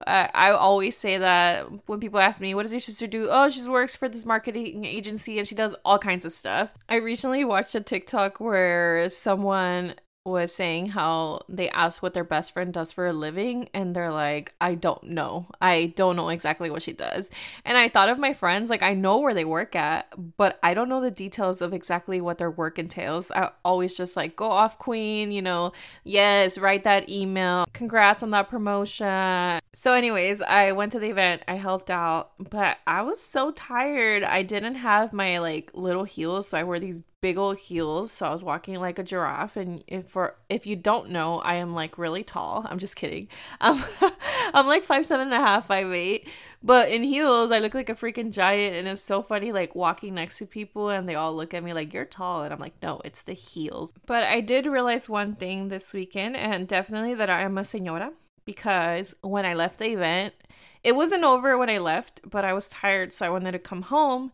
Uh, 0.07 0.28
I 0.33 0.50
always 0.50 0.97
say 0.97 1.18
that 1.18 1.66
when 1.87 2.00
people 2.00 2.21
ask 2.21 2.40
me, 2.40 2.54
what 2.54 2.62
does 2.62 2.73
your 2.73 2.80
sister 2.80 3.07
do? 3.07 3.28
Oh, 3.30 3.49
she 3.49 3.68
works 3.68 3.97
for 3.97 4.09
this 4.09 4.25
marketing 4.25 4.85
agency 4.85 5.38
and 5.38 5.49
she 5.49 5.54
does 5.54 5.75
all 5.85 5.99
kinds 5.99 6.25
of 6.25 6.33
stuff. 6.33 6.73
I 6.88 6.97
recently 6.97 7.45
watched 7.45 7.75
a 7.75 7.80
TikTok 7.80 8.40
where 8.40 9.09
someone 9.11 9.95
was 10.28 10.54
saying 10.54 10.90
how 10.90 11.42
they 11.49 11.68
asked 11.70 12.02
what 12.02 12.14
their 12.14 12.25
best 12.25 12.52
friend 12.52 12.73
does 12.73 12.92
for 12.92 13.06
a 13.06 13.12
living 13.12 13.68
and 13.75 13.94
they're 13.94 14.12
like 14.12 14.54
I 14.61 14.75
don't 14.75 15.02
know. 15.04 15.47
I 15.61 15.92
don't 15.97 16.16
know 16.16 16.28
exactly 16.28 16.70
what 16.70 16.82
she 16.82 16.92
does. 16.92 17.30
And 17.64 17.76
I 17.76 17.88
thought 17.88 18.08
of 18.08 18.18
my 18.18 18.32
friends 18.32 18.70
like 18.70 18.82
I 18.82 18.94
know 18.94 19.18
where 19.18 19.35
they 19.35 19.44
work 19.44 19.75
at, 19.75 20.37
but 20.37 20.58
I 20.62 20.75
don't 20.75 20.88
know 20.88 21.00
the 21.00 21.11
details 21.11 21.62
of 21.62 21.73
exactly 21.73 22.20
what 22.20 22.38
their 22.38 22.50
work 22.50 22.78
entails. 22.78 23.30
I 23.30 23.50
always 23.64 23.94
just 23.94 24.16
like 24.16 24.37
go 24.37 24.50
off 24.50 24.78
queen, 24.78 25.32
you 25.32 25.42
know. 25.42 25.73
Yes, 26.04 26.58
write 26.58 26.85
that 26.85 27.08
email. 27.08 27.64
Congrats 27.73 28.23
on 28.23 28.30
that 28.30 28.49
promotion. 28.49 29.61
So 29.75 29.94
anyways, 29.94 30.42
I 30.42 30.73
went 30.73 30.92
to 30.92 30.99
the 30.99 31.11
event. 31.11 31.42
I 31.47 31.54
helped 31.54 31.90
out, 31.90 32.32
but 32.38 32.78
I 32.87 33.02
was 33.02 33.20
so 33.20 33.50
tired. 33.52 34.25
I 34.25 34.42
didn't 34.42 34.76
have 34.76 35.12
my 35.12 35.38
like 35.38 35.70
little 35.75 36.04
heels, 36.04 36.49
so 36.49 36.58
I 36.58 36.64
wore 36.64 36.80
these 36.80 37.02
big 37.20 37.37
old 37.37 37.58
heels 37.58 38.12
so 38.12 38.28
i 38.28 38.32
was 38.32 38.44
walking 38.44 38.76
like 38.76 38.98
a 38.98 39.02
giraffe 39.02 39.56
and 39.56 39.82
if 39.88 40.06
for 40.06 40.37
if 40.48 40.66
you 40.66 40.76
don't 40.76 41.10
know 41.10 41.40
i 41.40 41.54
am 41.54 41.75
like 41.75 41.98
really 41.98 42.22
tall. 42.22 42.66
I'm 42.68 42.78
just 42.78 42.96
kidding. 42.96 43.28
I'm 43.60 44.66
like 44.66 44.84
five 44.84 45.06
seven 45.06 45.32
and 45.32 45.42
a 45.42 45.46
half 45.46 45.66
five 45.66 45.92
eight. 45.92 46.28
But 46.62 46.90
in 46.90 47.02
heels 47.02 47.50
i 47.50 47.58
look 47.58 47.75
like 47.75 47.88
a 47.88 47.94
freaking 47.94 48.32
giant 48.32 48.76
and 48.76 48.88
it's 48.88 49.02
so 49.02 49.22
funny 49.22 49.52
like 49.52 49.75
walking 49.75 50.14
next 50.14 50.38
to 50.38 50.46
people 50.46 50.90
and 50.90 51.08
they 51.08 51.14
all 51.14 51.34
look 51.34 51.54
at 51.54 51.64
me 51.64 51.72
like 51.72 51.92
you're 51.92 52.04
tall. 52.04 52.42
And 52.42 52.52
i'm 52.52 52.60
like 52.60 52.80
no 52.82 53.00
it's 53.04 53.22
the 53.22 53.32
heels. 53.32 53.94
But 54.06 54.25
i 54.25 54.40
did 54.40 54.66
realize 54.66 55.08
one 55.08 55.34
thing 55.34 55.68
this 55.68 55.92
weekend 55.92 56.37
and 56.37 56.66
definitely 56.66 57.14
that 57.14 57.30
i 57.30 57.42
am 57.42 57.58
a 57.58 57.64
senora 57.64 58.12
because 58.44 59.14
when 59.20 59.44
i 59.44 59.54
left 59.54 59.78
the 59.78 59.92
event 59.92 60.34
it 60.82 60.94
wasn't 60.94 61.25
over 61.25 61.58
when 61.58 61.68
i 61.68 61.78
left 61.78 62.20
but 62.28 62.44
i 62.44 62.52
was 62.52 62.68
tired 62.68 63.12
so 63.12 63.26
i 63.26 63.28
wanted 63.28 63.52
to 63.52 63.58
come 63.58 63.82
home 63.82 64.32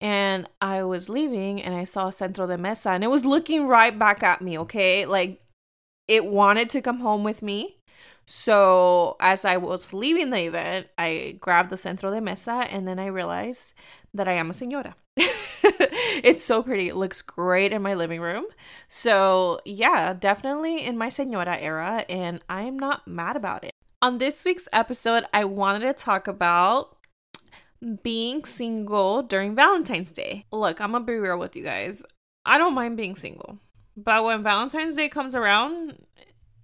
and 0.00 0.48
I 0.60 0.82
was 0.84 1.08
leaving 1.08 1.62
and 1.62 1.74
I 1.74 1.84
saw 1.84 2.10
Centro 2.10 2.46
de 2.46 2.56
Mesa 2.56 2.90
and 2.90 3.02
it 3.02 3.08
was 3.08 3.24
looking 3.24 3.66
right 3.66 3.96
back 3.96 4.22
at 4.22 4.40
me, 4.40 4.58
okay? 4.60 5.06
Like 5.06 5.42
it 6.06 6.24
wanted 6.24 6.70
to 6.70 6.82
come 6.82 7.00
home 7.00 7.24
with 7.24 7.42
me. 7.42 7.78
So 8.26 9.16
as 9.20 9.44
I 9.44 9.56
was 9.56 9.92
leaving 9.92 10.30
the 10.30 10.46
event, 10.46 10.88
I 10.98 11.38
grabbed 11.40 11.70
the 11.70 11.76
Centro 11.76 12.10
de 12.10 12.20
Mesa 12.20 12.66
and 12.70 12.86
then 12.86 12.98
I 12.98 13.06
realized 13.06 13.74
that 14.14 14.28
I 14.28 14.32
am 14.32 14.50
a 14.50 14.54
senora. 14.54 14.94
it's 15.16 16.44
so 16.44 16.62
pretty. 16.62 16.88
It 16.88 16.96
looks 16.96 17.22
great 17.22 17.72
in 17.72 17.82
my 17.82 17.94
living 17.94 18.20
room. 18.20 18.44
So, 18.86 19.60
yeah, 19.64 20.12
definitely 20.12 20.84
in 20.84 20.98
my 20.98 21.08
senora 21.08 21.56
era 21.56 22.04
and 22.08 22.44
I 22.48 22.62
am 22.62 22.78
not 22.78 23.08
mad 23.08 23.34
about 23.34 23.64
it. 23.64 23.72
On 24.00 24.18
this 24.18 24.44
week's 24.44 24.68
episode, 24.72 25.24
I 25.32 25.44
wanted 25.44 25.80
to 25.80 25.92
talk 25.92 26.28
about 26.28 26.97
being 28.02 28.44
single 28.44 29.22
during 29.22 29.54
Valentine's 29.54 30.12
Day. 30.12 30.44
Look, 30.52 30.80
I'm 30.80 30.92
gonna 30.92 31.04
be 31.04 31.14
real 31.14 31.38
with 31.38 31.56
you 31.56 31.62
guys. 31.62 32.02
I 32.44 32.58
don't 32.58 32.74
mind 32.74 32.96
being 32.96 33.14
single, 33.14 33.58
but 33.96 34.24
when 34.24 34.42
Valentine's 34.42 34.96
Day 34.96 35.08
comes 35.08 35.34
around, 35.34 35.98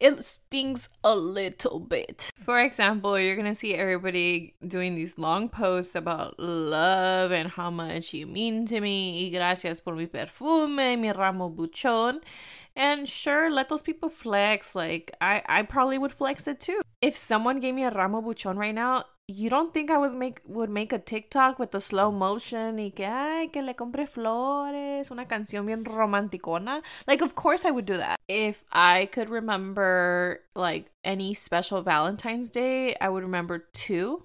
it 0.01 0.25
stings 0.25 0.89
a 1.03 1.15
little 1.15 1.79
bit. 1.79 2.31
For 2.35 2.61
example, 2.61 3.19
you're 3.19 3.37
gonna 3.37 3.55
see 3.55 3.75
everybody 3.75 4.55
doing 4.67 4.95
these 4.95 5.19
long 5.19 5.49
posts 5.49 5.95
about 5.95 6.39
love 6.39 7.31
and 7.31 7.49
how 7.49 7.71
much 7.71 8.13
you 8.13 8.27
mean 8.27 8.67
to 8.67 8.81
me. 8.81 9.25
Y 9.25 9.31
gracias 9.31 9.81
por 9.81 9.95
mi 9.95 10.07
perfume, 10.07 11.01
mi 11.01 11.11
ramo 11.13 11.49
buchón. 11.49 12.21
And 12.77 13.09
sure, 13.09 13.51
let 13.51 13.69
those 13.69 13.83
people 13.83 14.09
flex. 14.09 14.75
Like 14.75 15.13
I, 15.21 15.43
I 15.49 15.63
probably 15.63 15.99
would 15.99 16.13
flex 16.13 16.47
it 16.49 16.61
too. 16.61 16.81
If 17.01 17.17
someone 17.17 17.61
gave 17.61 17.75
me 17.75 17.85
a 17.85 17.91
ramo 17.91 18.21
buchón 18.21 18.57
right 18.57 18.75
now, 18.75 19.05
you 19.27 19.49
don't 19.49 19.73
think 19.73 19.91
I 19.91 19.97
was 19.97 20.15
make 20.15 20.41
would 20.47 20.69
make 20.69 20.93
a 20.93 20.99
TikTok 20.99 21.59
with 21.59 21.71
the 21.71 21.81
slow 21.81 22.13
motion 22.13 22.77
y 22.77 22.93
que 22.95 23.07
ay 23.07 23.49
que 23.53 23.63
le 23.63 23.75
compre 23.75 24.07
flores, 24.07 25.11
una 25.11 25.27
canción 25.27 25.67
bien 25.67 25.85
romanticona? 25.85 26.83
Like 27.07 27.23
of 27.23 27.35
course 27.35 27.65
I 27.65 27.71
would 27.71 27.87
do 27.87 27.97
that. 27.97 28.19
If 28.29 28.65
I 28.71 29.07
could 29.07 29.31
remember 29.31 30.41
like 30.55 30.91
any 31.05 31.33
special 31.33 31.81
Valentine's 31.81 32.51
Day, 32.51 32.97
I 33.01 33.09
would 33.09 33.23
remember 33.23 33.65
two. 33.73 34.25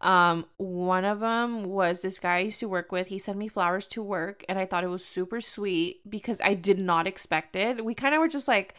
Um 0.00 0.46
one 0.58 1.04
of 1.04 1.18
them 1.20 1.64
was 1.64 2.02
this 2.02 2.20
guy 2.20 2.36
I 2.36 2.40
used 2.50 2.60
to 2.60 2.68
work 2.68 2.92
with. 2.92 3.08
He 3.08 3.18
sent 3.18 3.36
me 3.36 3.48
flowers 3.48 3.88
to 3.88 4.02
work 4.02 4.44
and 4.48 4.60
I 4.60 4.64
thought 4.64 4.84
it 4.84 4.90
was 4.90 5.04
super 5.04 5.40
sweet 5.40 6.08
because 6.08 6.40
I 6.40 6.54
did 6.54 6.78
not 6.78 7.08
expect 7.08 7.56
it. 7.56 7.84
We 7.84 7.94
kind 7.94 8.14
of 8.14 8.20
were 8.20 8.28
just 8.28 8.46
like 8.46 8.76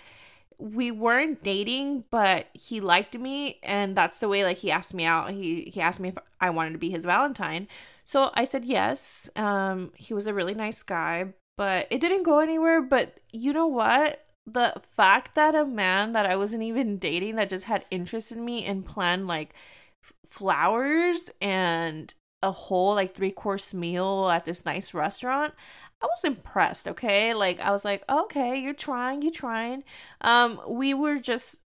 we 0.61 0.91
weren't 0.91 1.43
dating, 1.43 2.03
but 2.11 2.47
he 2.53 2.79
liked 2.79 3.17
me 3.17 3.59
and 3.63 3.95
that's 3.95 4.19
the 4.19 4.27
way 4.27 4.43
like 4.43 4.57
he 4.57 4.69
asked 4.71 4.93
me 4.93 5.05
out. 5.05 5.31
He 5.31 5.71
he 5.73 5.81
asked 5.81 5.99
me 5.99 6.09
if 6.09 6.17
I 6.39 6.51
wanted 6.51 6.73
to 6.73 6.77
be 6.77 6.91
his 6.91 7.03
Valentine. 7.03 7.67
So 8.05 8.29
I 8.35 8.43
said 8.43 8.63
yes. 8.63 9.29
Um 9.35 9.91
he 9.95 10.13
was 10.13 10.27
a 10.27 10.33
really 10.33 10.53
nice 10.53 10.83
guy, 10.83 11.33
but 11.57 11.87
it 11.89 11.99
didn't 11.99 12.23
go 12.23 12.39
anywhere, 12.39 12.81
but 12.81 13.17
you 13.31 13.53
know 13.53 13.65
what? 13.65 14.23
The 14.45 14.73
fact 14.79 15.33
that 15.35 15.55
a 15.55 15.65
man 15.65 16.13
that 16.13 16.27
I 16.27 16.35
wasn't 16.35 16.63
even 16.63 16.97
dating 16.99 17.35
that 17.37 17.49
just 17.49 17.65
had 17.65 17.85
interest 17.89 18.31
in 18.31 18.45
me 18.45 18.63
and 18.63 18.85
planned 18.85 19.27
like 19.27 19.55
f- 20.03 20.13
flowers 20.27 21.31
and 21.41 22.13
a 22.43 22.51
whole 22.51 22.95
like 22.95 23.13
three 23.13 23.31
course 23.31 23.73
meal 23.73 24.29
at 24.29 24.45
this 24.45 24.65
nice 24.65 24.93
restaurant 24.93 25.53
I 26.01 26.07
was 26.07 26.23
impressed, 26.23 26.87
okay? 26.87 27.33
Like 27.33 27.59
I 27.59 27.71
was 27.71 27.85
like, 27.85 28.03
okay, 28.09 28.57
you're 28.57 28.73
trying, 28.73 29.21
you're 29.21 29.31
trying. 29.31 29.83
Um, 30.21 30.59
we 30.67 30.93
were 30.93 31.19
just 31.19 31.59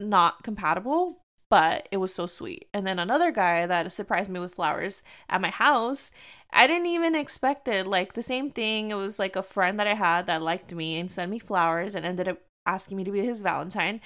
not 0.00 0.42
compatible, 0.42 1.18
but 1.50 1.88
it 1.90 1.98
was 1.98 2.14
so 2.14 2.26
sweet. 2.26 2.68
And 2.72 2.86
then 2.86 2.98
another 2.98 3.30
guy 3.30 3.66
that 3.66 3.92
surprised 3.92 4.30
me 4.30 4.40
with 4.40 4.54
flowers 4.54 5.02
at 5.28 5.40
my 5.40 5.50
house, 5.50 6.10
I 6.52 6.66
didn't 6.66 6.86
even 6.86 7.14
expect 7.14 7.68
it. 7.68 7.86
Like 7.86 8.14
the 8.14 8.22
same 8.22 8.50
thing, 8.50 8.90
it 8.90 8.94
was 8.94 9.18
like 9.18 9.36
a 9.36 9.42
friend 9.42 9.78
that 9.78 9.86
I 9.86 9.94
had 9.94 10.26
that 10.26 10.42
liked 10.42 10.74
me 10.74 10.98
and 10.98 11.10
sent 11.10 11.30
me 11.30 11.38
flowers 11.38 11.94
and 11.94 12.06
ended 12.06 12.28
up 12.28 12.38
asking 12.66 12.96
me 12.96 13.04
to 13.04 13.12
be 13.12 13.24
his 13.24 13.42
Valentine. 13.42 14.00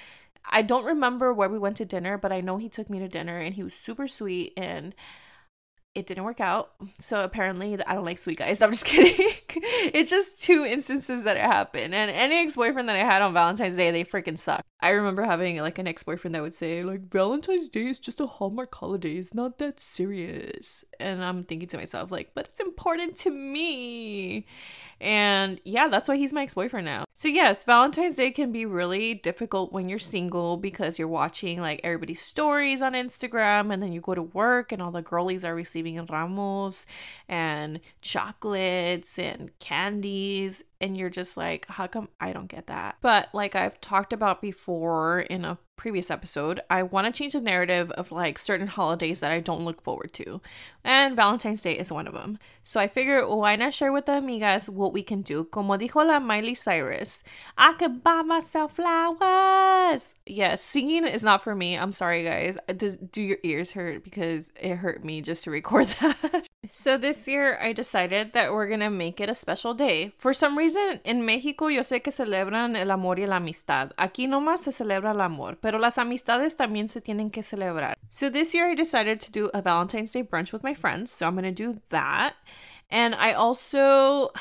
I 0.49 0.61
don't 0.61 0.85
remember 0.85 1.33
where 1.33 1.49
we 1.49 1.59
went 1.59 1.77
to 1.77 1.85
dinner, 1.85 2.17
but 2.17 2.31
I 2.31 2.41
know 2.41 2.57
he 2.57 2.69
took 2.69 2.89
me 2.89 2.99
to 2.99 3.07
dinner 3.07 3.39
and 3.39 3.55
he 3.55 3.63
was 3.63 3.73
super 3.73 4.07
sweet 4.07 4.53
and 4.57 4.95
it 5.99 6.07
didn't 6.07 6.23
work 6.23 6.39
out. 6.39 6.71
So 6.99 7.21
apparently, 7.23 7.73
I 7.85 7.95
don't 7.95 8.05
like 8.05 8.19
sweet 8.19 8.37
guys. 8.37 8.61
I'm 8.63 8.71
just 8.71 8.85
kidding. 8.85 9.15
it's 9.93 10.09
just 10.09 10.41
two 10.43 10.65
instances 10.65 11.23
that 11.23 11.37
it 11.37 11.43
happened. 11.43 11.93
And 11.93 12.09
any 12.11 12.37
ex 12.37 12.55
boyfriend 12.55 12.89
that 12.89 12.95
I 12.95 13.03
had 13.03 13.21
on 13.21 13.33
Valentine's 13.33 13.75
Day, 13.75 13.91
they 13.91 14.03
freaking 14.03 14.37
suck. 14.37 14.63
I 14.81 14.89
remember 14.89 15.23
having 15.23 15.57
like 15.57 15.77
an 15.77 15.87
ex 15.87 16.03
boyfriend 16.03 16.35
that 16.35 16.41
would 16.41 16.53
say, 16.53 16.83
like, 16.83 17.11
Valentine's 17.11 17.69
Day 17.69 17.85
is 17.85 17.99
just 17.99 18.19
a 18.19 18.27
Hallmark 18.27 18.73
holiday. 18.73 19.15
It's 19.15 19.33
not 19.33 19.59
that 19.59 19.79
serious. 19.79 20.83
And 20.99 21.23
I'm 21.23 21.43
thinking 21.43 21.67
to 21.69 21.77
myself, 21.77 22.11
like, 22.11 22.31
but 22.33 22.47
it's 22.47 22.59
important 22.59 23.17
to 23.17 23.29
me. 23.29 24.45
And 25.01 25.61
yeah, 25.63 25.87
that's 25.87 26.09
why 26.09 26.17
he's 26.17 26.33
my 26.33 26.43
ex 26.43 26.53
boyfriend 26.53 26.85
now. 26.85 27.05
So, 27.13 27.27
yes, 27.27 27.63
Valentine's 27.63 28.15
Day 28.15 28.31
can 28.31 28.51
be 28.51 28.65
really 28.65 29.13
difficult 29.13 29.71
when 29.71 29.89
you're 29.89 29.99
single 29.99 30.57
because 30.57 30.99
you're 30.99 31.07
watching 31.07 31.61
like 31.61 31.81
everybody's 31.83 32.21
stories 32.21 32.81
on 32.81 32.93
Instagram 32.93 33.73
and 33.73 33.81
then 33.81 33.93
you 33.93 34.01
go 34.01 34.15
to 34.15 34.21
work 34.21 34.71
and 34.71 34.81
all 34.81 34.91
the 34.91 35.01
girlies 35.01 35.45
are 35.45 35.55
receiving 35.55 36.05
ramos 36.05 36.85
and 37.27 37.79
chocolates 38.01 39.19
and 39.19 39.57
candies. 39.59 40.63
And 40.81 40.95
you're 40.95 41.09
just 41.09 41.35
like, 41.35 41.65
how 41.67 41.87
come 41.87 42.09
I 42.19 42.31
don't 42.31 42.47
get 42.47 42.67
that? 42.67 42.97
But 43.01 43.29
like 43.33 43.55
I've 43.55 43.81
talked 43.81 44.13
about 44.13 44.41
before 44.41 45.19
in 45.19 45.45
a 45.45 45.57
previous 45.79 46.11
episode, 46.11 46.59
I 46.69 46.83
want 46.83 47.07
to 47.07 47.17
change 47.17 47.33
the 47.33 47.39
narrative 47.39 47.89
of 47.91 48.11
like 48.11 48.37
certain 48.37 48.67
holidays 48.67 49.21
that 49.21 49.31
I 49.31 49.39
don't 49.39 49.63
look 49.63 49.81
forward 49.81 50.11
to. 50.13 50.41
And 50.83 51.15
Valentine's 51.15 51.61
Day 51.61 51.77
is 51.79 51.91
one 51.91 52.05
of 52.05 52.13
them. 52.13 52.37
So 52.63 52.79
I 52.79 52.87
figured, 52.87 53.27
why 53.29 53.55
not 53.55 53.73
share 53.73 53.91
with 53.91 54.05
the 54.05 54.11
amigas 54.11 54.67
what 54.67 54.91
we 54.91 55.01
can 55.01 55.21
do? 55.21 55.45
Como 55.45 55.77
dijo 55.77 56.05
la 56.05 56.19
Miley 56.19 56.53
Cyrus, 56.53 57.23
I 57.57 57.73
could 57.79 58.03
buy 58.03 58.21
myself 58.23 58.75
flowers. 58.75 60.15
Yes, 60.25 60.37
yeah, 60.37 60.55
singing 60.55 61.07
is 61.07 61.23
not 61.23 61.41
for 61.41 61.55
me. 61.55 61.77
I'm 61.77 61.93
sorry, 61.93 62.23
guys. 62.23 62.57
Does 62.75 62.97
do 62.97 63.21
your 63.21 63.39
ears 63.43 63.71
hurt 63.71 64.03
because 64.03 64.51
it 64.59 64.75
hurt 64.75 65.03
me 65.05 65.21
just 65.21 65.45
to 65.45 65.51
record 65.51 65.87
that? 66.01 66.45
so 66.69 66.97
this 66.97 67.27
year 67.27 67.57
I 67.59 67.73
decided 67.73 68.33
that 68.33 68.51
we're 68.51 68.67
gonna 68.67 68.89
make 68.89 69.21
it 69.21 69.29
a 69.29 69.35
special 69.35 69.73
day. 69.73 70.11
For 70.17 70.33
some 70.33 70.57
reason, 70.57 70.99
in 71.05 71.25
Mexico 71.25 71.67
yo 71.69 71.81
sé 71.81 72.03
que 72.03 72.11
celebran 72.11 72.75
el 72.75 72.91
amor 72.91 73.19
y 73.19 73.25
la 73.25 73.37
amistad. 73.37 73.91
Aquí 73.97 74.27
nomás 74.27 74.59
se 74.59 74.71
celebra 74.71 75.11
el 75.11 75.21
amor, 75.21 75.57
pero 75.61 75.68
las 75.77 75.97
amistades 75.97 76.55
también 76.55 76.89
se 76.89 77.01
tienen 77.01 77.29
que 77.29 77.43
celebrar. 77.43 77.93
So 78.09 78.29
this 78.29 78.53
year 78.53 78.65
I 78.65 78.75
decided 78.75 79.19
to 79.21 79.31
do 79.31 79.51
a 79.53 79.61
Valentine's 79.61 80.11
Day 80.11 80.23
brunch 80.23 80.51
with 80.51 80.63
my 80.63 80.73
friends. 80.73 81.11
So 81.11 81.27
I'm 81.27 81.35
gonna 81.35 81.51
do 81.51 81.81
that. 81.89 82.33
And 82.89 83.13
I 83.13 83.33
also 83.33 84.31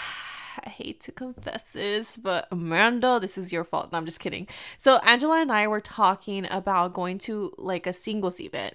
I 0.65 0.71
hate 0.71 1.01
to 1.03 1.13
confess 1.13 1.63
this, 1.73 2.17
but 2.17 2.49
Amanda, 2.51 3.19
this 3.21 3.39
is 3.39 3.53
your 3.53 3.65
fault. 3.65 3.93
No, 3.93 3.99
I'm 3.99 4.05
just 4.05 4.21
kidding. 4.21 4.49
So 4.77 4.99
Angela 4.99 5.41
and 5.41 5.53
I 5.53 5.67
were 5.67 5.81
talking 5.81 6.47
about 6.51 6.95
going 6.95 7.19
to 7.19 7.53
like 7.59 7.87
a 7.87 7.93
singles 7.93 8.41
event. 8.41 8.75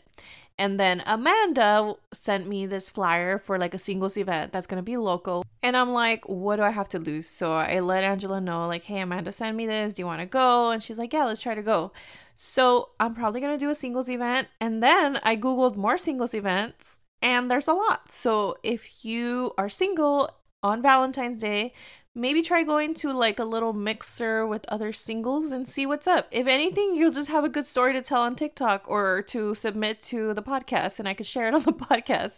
And 0.57 0.79
then 0.79 1.01
Amanda 1.07 1.95
sent 2.13 2.47
me 2.47 2.65
this 2.65 2.89
flyer 2.89 3.39
for 3.39 3.57
like 3.57 3.73
a 3.73 3.79
singles 3.79 4.17
event 4.17 4.53
that's 4.53 4.67
gonna 4.67 4.83
be 4.83 4.97
local. 4.97 5.43
And 5.63 5.75
I'm 5.75 5.91
like, 5.91 6.27
what 6.29 6.57
do 6.57 6.63
I 6.63 6.69
have 6.69 6.89
to 6.89 6.99
lose? 6.99 7.27
So 7.27 7.53
I 7.53 7.79
let 7.79 8.03
Angela 8.03 8.39
know, 8.39 8.67
like, 8.67 8.83
hey, 8.83 8.99
Amanda 8.99 9.31
sent 9.31 9.57
me 9.57 9.65
this. 9.65 9.95
Do 9.95 10.03
you 10.03 10.05
wanna 10.05 10.27
go? 10.27 10.69
And 10.69 10.83
she's 10.83 10.99
like, 10.99 11.11
yeah, 11.13 11.25
let's 11.25 11.41
try 11.41 11.55
to 11.55 11.63
go. 11.63 11.91
So 12.35 12.89
I'm 12.99 13.15
probably 13.15 13.41
gonna 13.41 13.57
do 13.57 13.69
a 13.69 13.75
singles 13.75 14.09
event. 14.09 14.47
And 14.61 14.83
then 14.83 15.19
I 15.23 15.35
Googled 15.35 15.75
more 15.75 15.97
singles 15.97 16.33
events, 16.33 16.99
and 17.21 17.49
there's 17.49 17.67
a 17.67 17.73
lot. 17.73 18.11
So 18.11 18.57
if 18.63 19.03
you 19.03 19.53
are 19.57 19.69
single 19.69 20.29
on 20.61 20.81
Valentine's 20.81 21.39
Day, 21.39 21.73
maybe 22.15 22.41
try 22.41 22.63
going 22.63 22.93
to 22.93 23.11
like 23.11 23.39
a 23.39 23.43
little 23.43 23.73
mixer 23.73 24.45
with 24.45 24.65
other 24.69 24.93
singles 24.93 25.51
and 25.51 25.67
see 25.67 25.85
what's 25.85 26.07
up. 26.07 26.27
If 26.31 26.47
anything, 26.47 26.95
you'll 26.95 27.11
just 27.11 27.29
have 27.29 27.43
a 27.43 27.49
good 27.49 27.65
story 27.65 27.93
to 27.93 28.01
tell 28.01 28.21
on 28.21 28.35
TikTok 28.35 28.83
or 28.87 29.21
to 29.23 29.55
submit 29.55 30.01
to 30.03 30.33
the 30.33 30.43
podcast 30.43 30.99
and 30.99 31.07
I 31.07 31.13
could 31.13 31.25
share 31.25 31.47
it 31.47 31.53
on 31.55 31.63
the 31.63 31.73
podcast. 31.73 32.37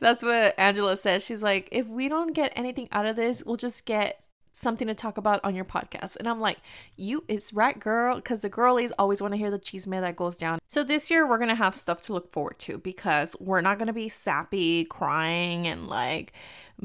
That's 0.00 0.22
what 0.22 0.54
Angela 0.58 0.96
said. 0.96 1.22
She's 1.22 1.42
like, 1.42 1.68
if 1.72 1.86
we 1.88 2.08
don't 2.08 2.34
get 2.34 2.52
anything 2.56 2.88
out 2.92 3.06
of 3.06 3.16
this, 3.16 3.42
we'll 3.44 3.56
just 3.56 3.86
get 3.86 4.26
something 4.54 4.86
to 4.86 4.94
talk 4.94 5.18
about 5.18 5.40
on 5.44 5.54
your 5.54 5.64
podcast. 5.64 6.16
And 6.16 6.28
I'm 6.28 6.40
like, 6.40 6.58
you 6.96 7.24
it's 7.28 7.52
right, 7.52 7.78
girl, 7.78 8.16
because 8.16 8.42
the 8.42 8.48
girlies 8.48 8.92
always 8.98 9.20
want 9.20 9.32
to 9.32 9.38
hear 9.38 9.50
the 9.50 9.58
chisme 9.58 10.00
that 10.00 10.16
goes 10.16 10.36
down. 10.36 10.60
So 10.66 10.82
this 10.82 11.10
year 11.10 11.28
we're 11.28 11.38
gonna 11.38 11.54
have 11.54 11.74
stuff 11.74 12.02
to 12.02 12.12
look 12.14 12.32
forward 12.32 12.58
to 12.60 12.78
because 12.78 13.36
we're 13.38 13.60
not 13.60 13.78
gonna 13.78 13.92
be 13.92 14.08
sappy, 14.08 14.84
crying, 14.84 15.66
and 15.66 15.88
like 15.88 16.32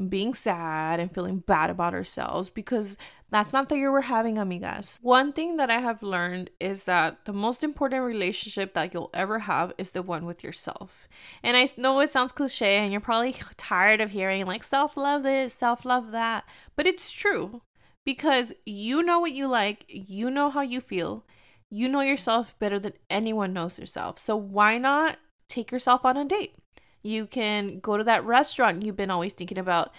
being 0.08 0.34
sad 0.34 1.00
and 1.00 1.12
feeling 1.12 1.38
bad 1.38 1.70
about 1.70 1.94
ourselves 1.94 2.50
because 2.50 2.98
that's 3.30 3.52
not 3.52 3.68
the 3.68 3.76
year 3.76 3.92
we're 3.92 4.02
having, 4.02 4.36
amigas. 4.36 5.00
One 5.02 5.32
thing 5.32 5.56
that 5.56 5.70
I 5.70 5.78
have 5.78 6.02
learned 6.02 6.50
is 6.58 6.84
that 6.84 7.24
the 7.24 7.32
most 7.32 7.62
important 7.62 8.02
relationship 8.02 8.74
that 8.74 8.92
you'll 8.92 9.10
ever 9.14 9.40
have 9.40 9.72
is 9.78 9.92
the 9.92 10.02
one 10.02 10.26
with 10.26 10.42
yourself. 10.42 11.08
And 11.42 11.56
I 11.56 11.68
know 11.76 12.00
it 12.00 12.10
sounds 12.10 12.32
cliche 12.32 12.76
and 12.76 12.90
you're 12.90 13.00
probably 13.00 13.36
tired 13.56 14.00
of 14.00 14.10
hearing 14.10 14.46
like 14.46 14.64
self 14.64 14.96
love 14.96 15.22
this, 15.22 15.54
self 15.54 15.84
love 15.84 16.10
that, 16.10 16.44
but 16.74 16.86
it's 16.86 17.12
true 17.12 17.62
because 18.04 18.52
you 18.66 19.02
know 19.02 19.20
what 19.20 19.32
you 19.32 19.46
like, 19.46 19.84
you 19.88 20.30
know 20.30 20.50
how 20.50 20.62
you 20.62 20.80
feel, 20.80 21.24
you 21.70 21.88
know 21.88 22.00
yourself 22.00 22.58
better 22.58 22.78
than 22.78 22.94
anyone 23.08 23.52
knows 23.52 23.78
yourself. 23.78 24.18
So 24.18 24.36
why 24.36 24.78
not 24.78 25.18
take 25.48 25.70
yourself 25.70 26.04
on 26.04 26.16
a 26.16 26.24
date? 26.24 26.56
You 27.02 27.26
can 27.26 27.78
go 27.78 27.96
to 27.96 28.04
that 28.04 28.24
restaurant 28.24 28.84
you've 28.84 28.96
been 28.96 29.10
always 29.10 29.34
thinking 29.34 29.58
about. 29.58 29.92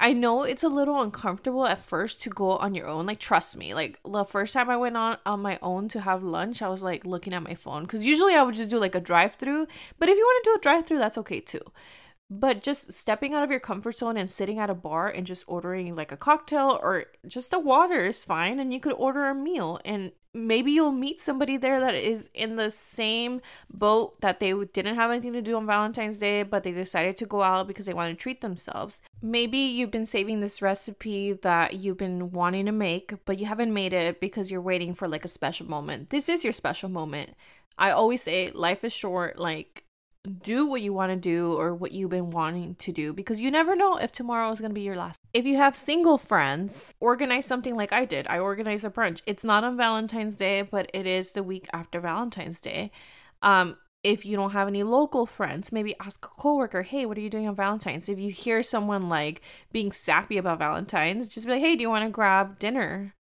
I 0.00 0.12
know 0.12 0.44
it's 0.44 0.62
a 0.62 0.68
little 0.68 1.02
uncomfortable 1.02 1.66
at 1.66 1.80
first 1.80 2.22
to 2.22 2.30
go 2.30 2.52
on 2.52 2.74
your 2.74 2.86
own. 2.86 3.06
Like, 3.06 3.18
trust 3.18 3.56
me. 3.56 3.74
Like, 3.74 3.98
the 4.04 4.24
first 4.24 4.52
time 4.52 4.70
I 4.70 4.76
went 4.76 4.96
on 4.96 5.18
on 5.26 5.40
my 5.42 5.58
own 5.60 5.88
to 5.88 6.00
have 6.02 6.22
lunch, 6.22 6.62
I 6.62 6.68
was 6.68 6.82
like 6.82 7.04
looking 7.04 7.32
at 7.32 7.42
my 7.42 7.54
phone 7.54 7.82
because 7.82 8.04
usually 8.04 8.34
I 8.34 8.42
would 8.42 8.54
just 8.54 8.70
do 8.70 8.78
like 8.78 8.94
a 8.94 9.00
drive 9.00 9.34
through. 9.34 9.66
But 9.98 10.08
if 10.08 10.16
you 10.16 10.24
want 10.24 10.44
to 10.44 10.50
do 10.50 10.56
a 10.56 10.62
drive 10.62 10.86
through, 10.86 10.98
that's 10.98 11.18
okay 11.18 11.40
too. 11.40 11.62
But 12.30 12.62
just 12.62 12.92
stepping 12.92 13.32
out 13.34 13.42
of 13.42 13.50
your 13.50 13.58
comfort 13.58 13.96
zone 13.96 14.16
and 14.16 14.30
sitting 14.30 14.58
at 14.58 14.70
a 14.70 14.74
bar 14.74 15.08
and 15.08 15.26
just 15.26 15.44
ordering 15.48 15.96
like 15.96 16.12
a 16.12 16.16
cocktail 16.16 16.78
or 16.82 17.06
just 17.26 17.50
the 17.50 17.58
water 17.58 18.04
is 18.04 18.24
fine. 18.24 18.60
And 18.60 18.72
you 18.72 18.80
could 18.80 18.92
order 18.92 19.26
a 19.26 19.34
meal 19.34 19.80
and 19.84 20.12
maybe 20.34 20.70
you'll 20.72 20.92
meet 20.92 21.20
somebody 21.20 21.56
there 21.56 21.80
that 21.80 21.94
is 21.94 22.30
in 22.34 22.56
the 22.56 22.70
same 22.70 23.40
boat 23.70 24.20
that 24.20 24.40
they 24.40 24.52
didn't 24.52 24.94
have 24.94 25.10
anything 25.10 25.32
to 25.32 25.42
do 25.42 25.56
on 25.56 25.66
Valentine's 25.66 26.18
Day, 26.18 26.42
but 26.42 26.62
they 26.62 26.72
decided 26.72 27.16
to 27.16 27.26
go 27.26 27.42
out 27.42 27.66
because 27.66 27.86
they 27.86 27.94
want 27.94 28.10
to 28.10 28.14
treat 28.14 28.40
themselves. 28.40 29.00
Maybe 29.20 29.58
you've 29.58 29.90
been 29.90 30.06
saving 30.06 30.40
this 30.40 30.62
recipe 30.62 31.32
that 31.32 31.74
you've 31.74 31.98
been 31.98 32.30
wanting 32.30 32.66
to 32.66 32.72
make, 32.72 33.14
but 33.24 33.38
you 33.38 33.46
haven't 33.46 33.74
made 33.74 33.92
it 33.92 34.20
because 34.20 34.50
you're 34.50 34.60
waiting 34.60 34.94
for 34.94 35.08
like 35.08 35.24
a 35.24 35.28
special 35.28 35.66
moment. 35.66 36.10
This 36.10 36.28
is 36.28 36.44
your 36.44 36.52
special 36.52 36.88
moment. 36.88 37.30
I 37.76 37.90
always 37.90 38.22
say 38.22 38.50
life 38.50 38.84
is 38.84 38.92
short, 38.92 39.38
like 39.38 39.84
do 40.42 40.66
what 40.66 40.82
you 40.82 40.92
want 40.92 41.10
to 41.10 41.16
do 41.16 41.54
or 41.54 41.74
what 41.74 41.92
you've 41.92 42.10
been 42.10 42.30
wanting 42.30 42.74
to 42.76 42.92
do 42.92 43.12
because 43.12 43.40
you 43.40 43.50
never 43.50 43.74
know 43.74 43.96
if 43.96 44.12
tomorrow 44.12 44.50
is 44.50 44.60
going 44.60 44.70
to 44.70 44.74
be 44.74 44.82
your 44.82 44.96
last. 44.96 45.20
If 45.32 45.44
you 45.44 45.56
have 45.56 45.74
single 45.74 46.18
friends, 46.18 46.94
organize 47.00 47.46
something 47.46 47.74
like 47.74 47.92
I 47.92 48.04
did. 48.04 48.26
I 48.28 48.38
organized 48.38 48.84
a 48.84 48.90
brunch. 48.90 49.22
It's 49.26 49.44
not 49.44 49.64
on 49.64 49.76
Valentine's 49.76 50.36
Day, 50.36 50.62
but 50.62 50.90
it 50.94 51.06
is 51.06 51.32
the 51.32 51.42
week 51.42 51.68
after 51.72 52.00
Valentine's 52.00 52.60
Day. 52.60 52.90
Um, 53.42 53.76
if 54.04 54.24
you 54.24 54.36
don't 54.36 54.52
have 54.52 54.68
any 54.68 54.82
local 54.82 55.26
friends, 55.26 55.72
maybe 55.72 55.94
ask 56.00 56.24
a 56.24 56.28
coworker, 56.28 56.82
hey, 56.82 57.04
what 57.06 57.18
are 57.18 57.20
you 57.20 57.30
doing 57.30 57.48
on 57.48 57.54
Valentine's? 57.54 58.08
If 58.08 58.18
you 58.18 58.30
hear 58.30 58.62
someone 58.62 59.08
like 59.08 59.42
being 59.72 59.92
sappy 59.92 60.38
about 60.38 60.60
Valentine's, 60.60 61.28
just 61.28 61.46
be 61.46 61.52
like, 61.52 61.62
hey, 61.62 61.76
do 61.76 61.82
you 61.82 61.90
want 61.90 62.04
to 62.04 62.10
grab 62.10 62.58
dinner? 62.58 63.14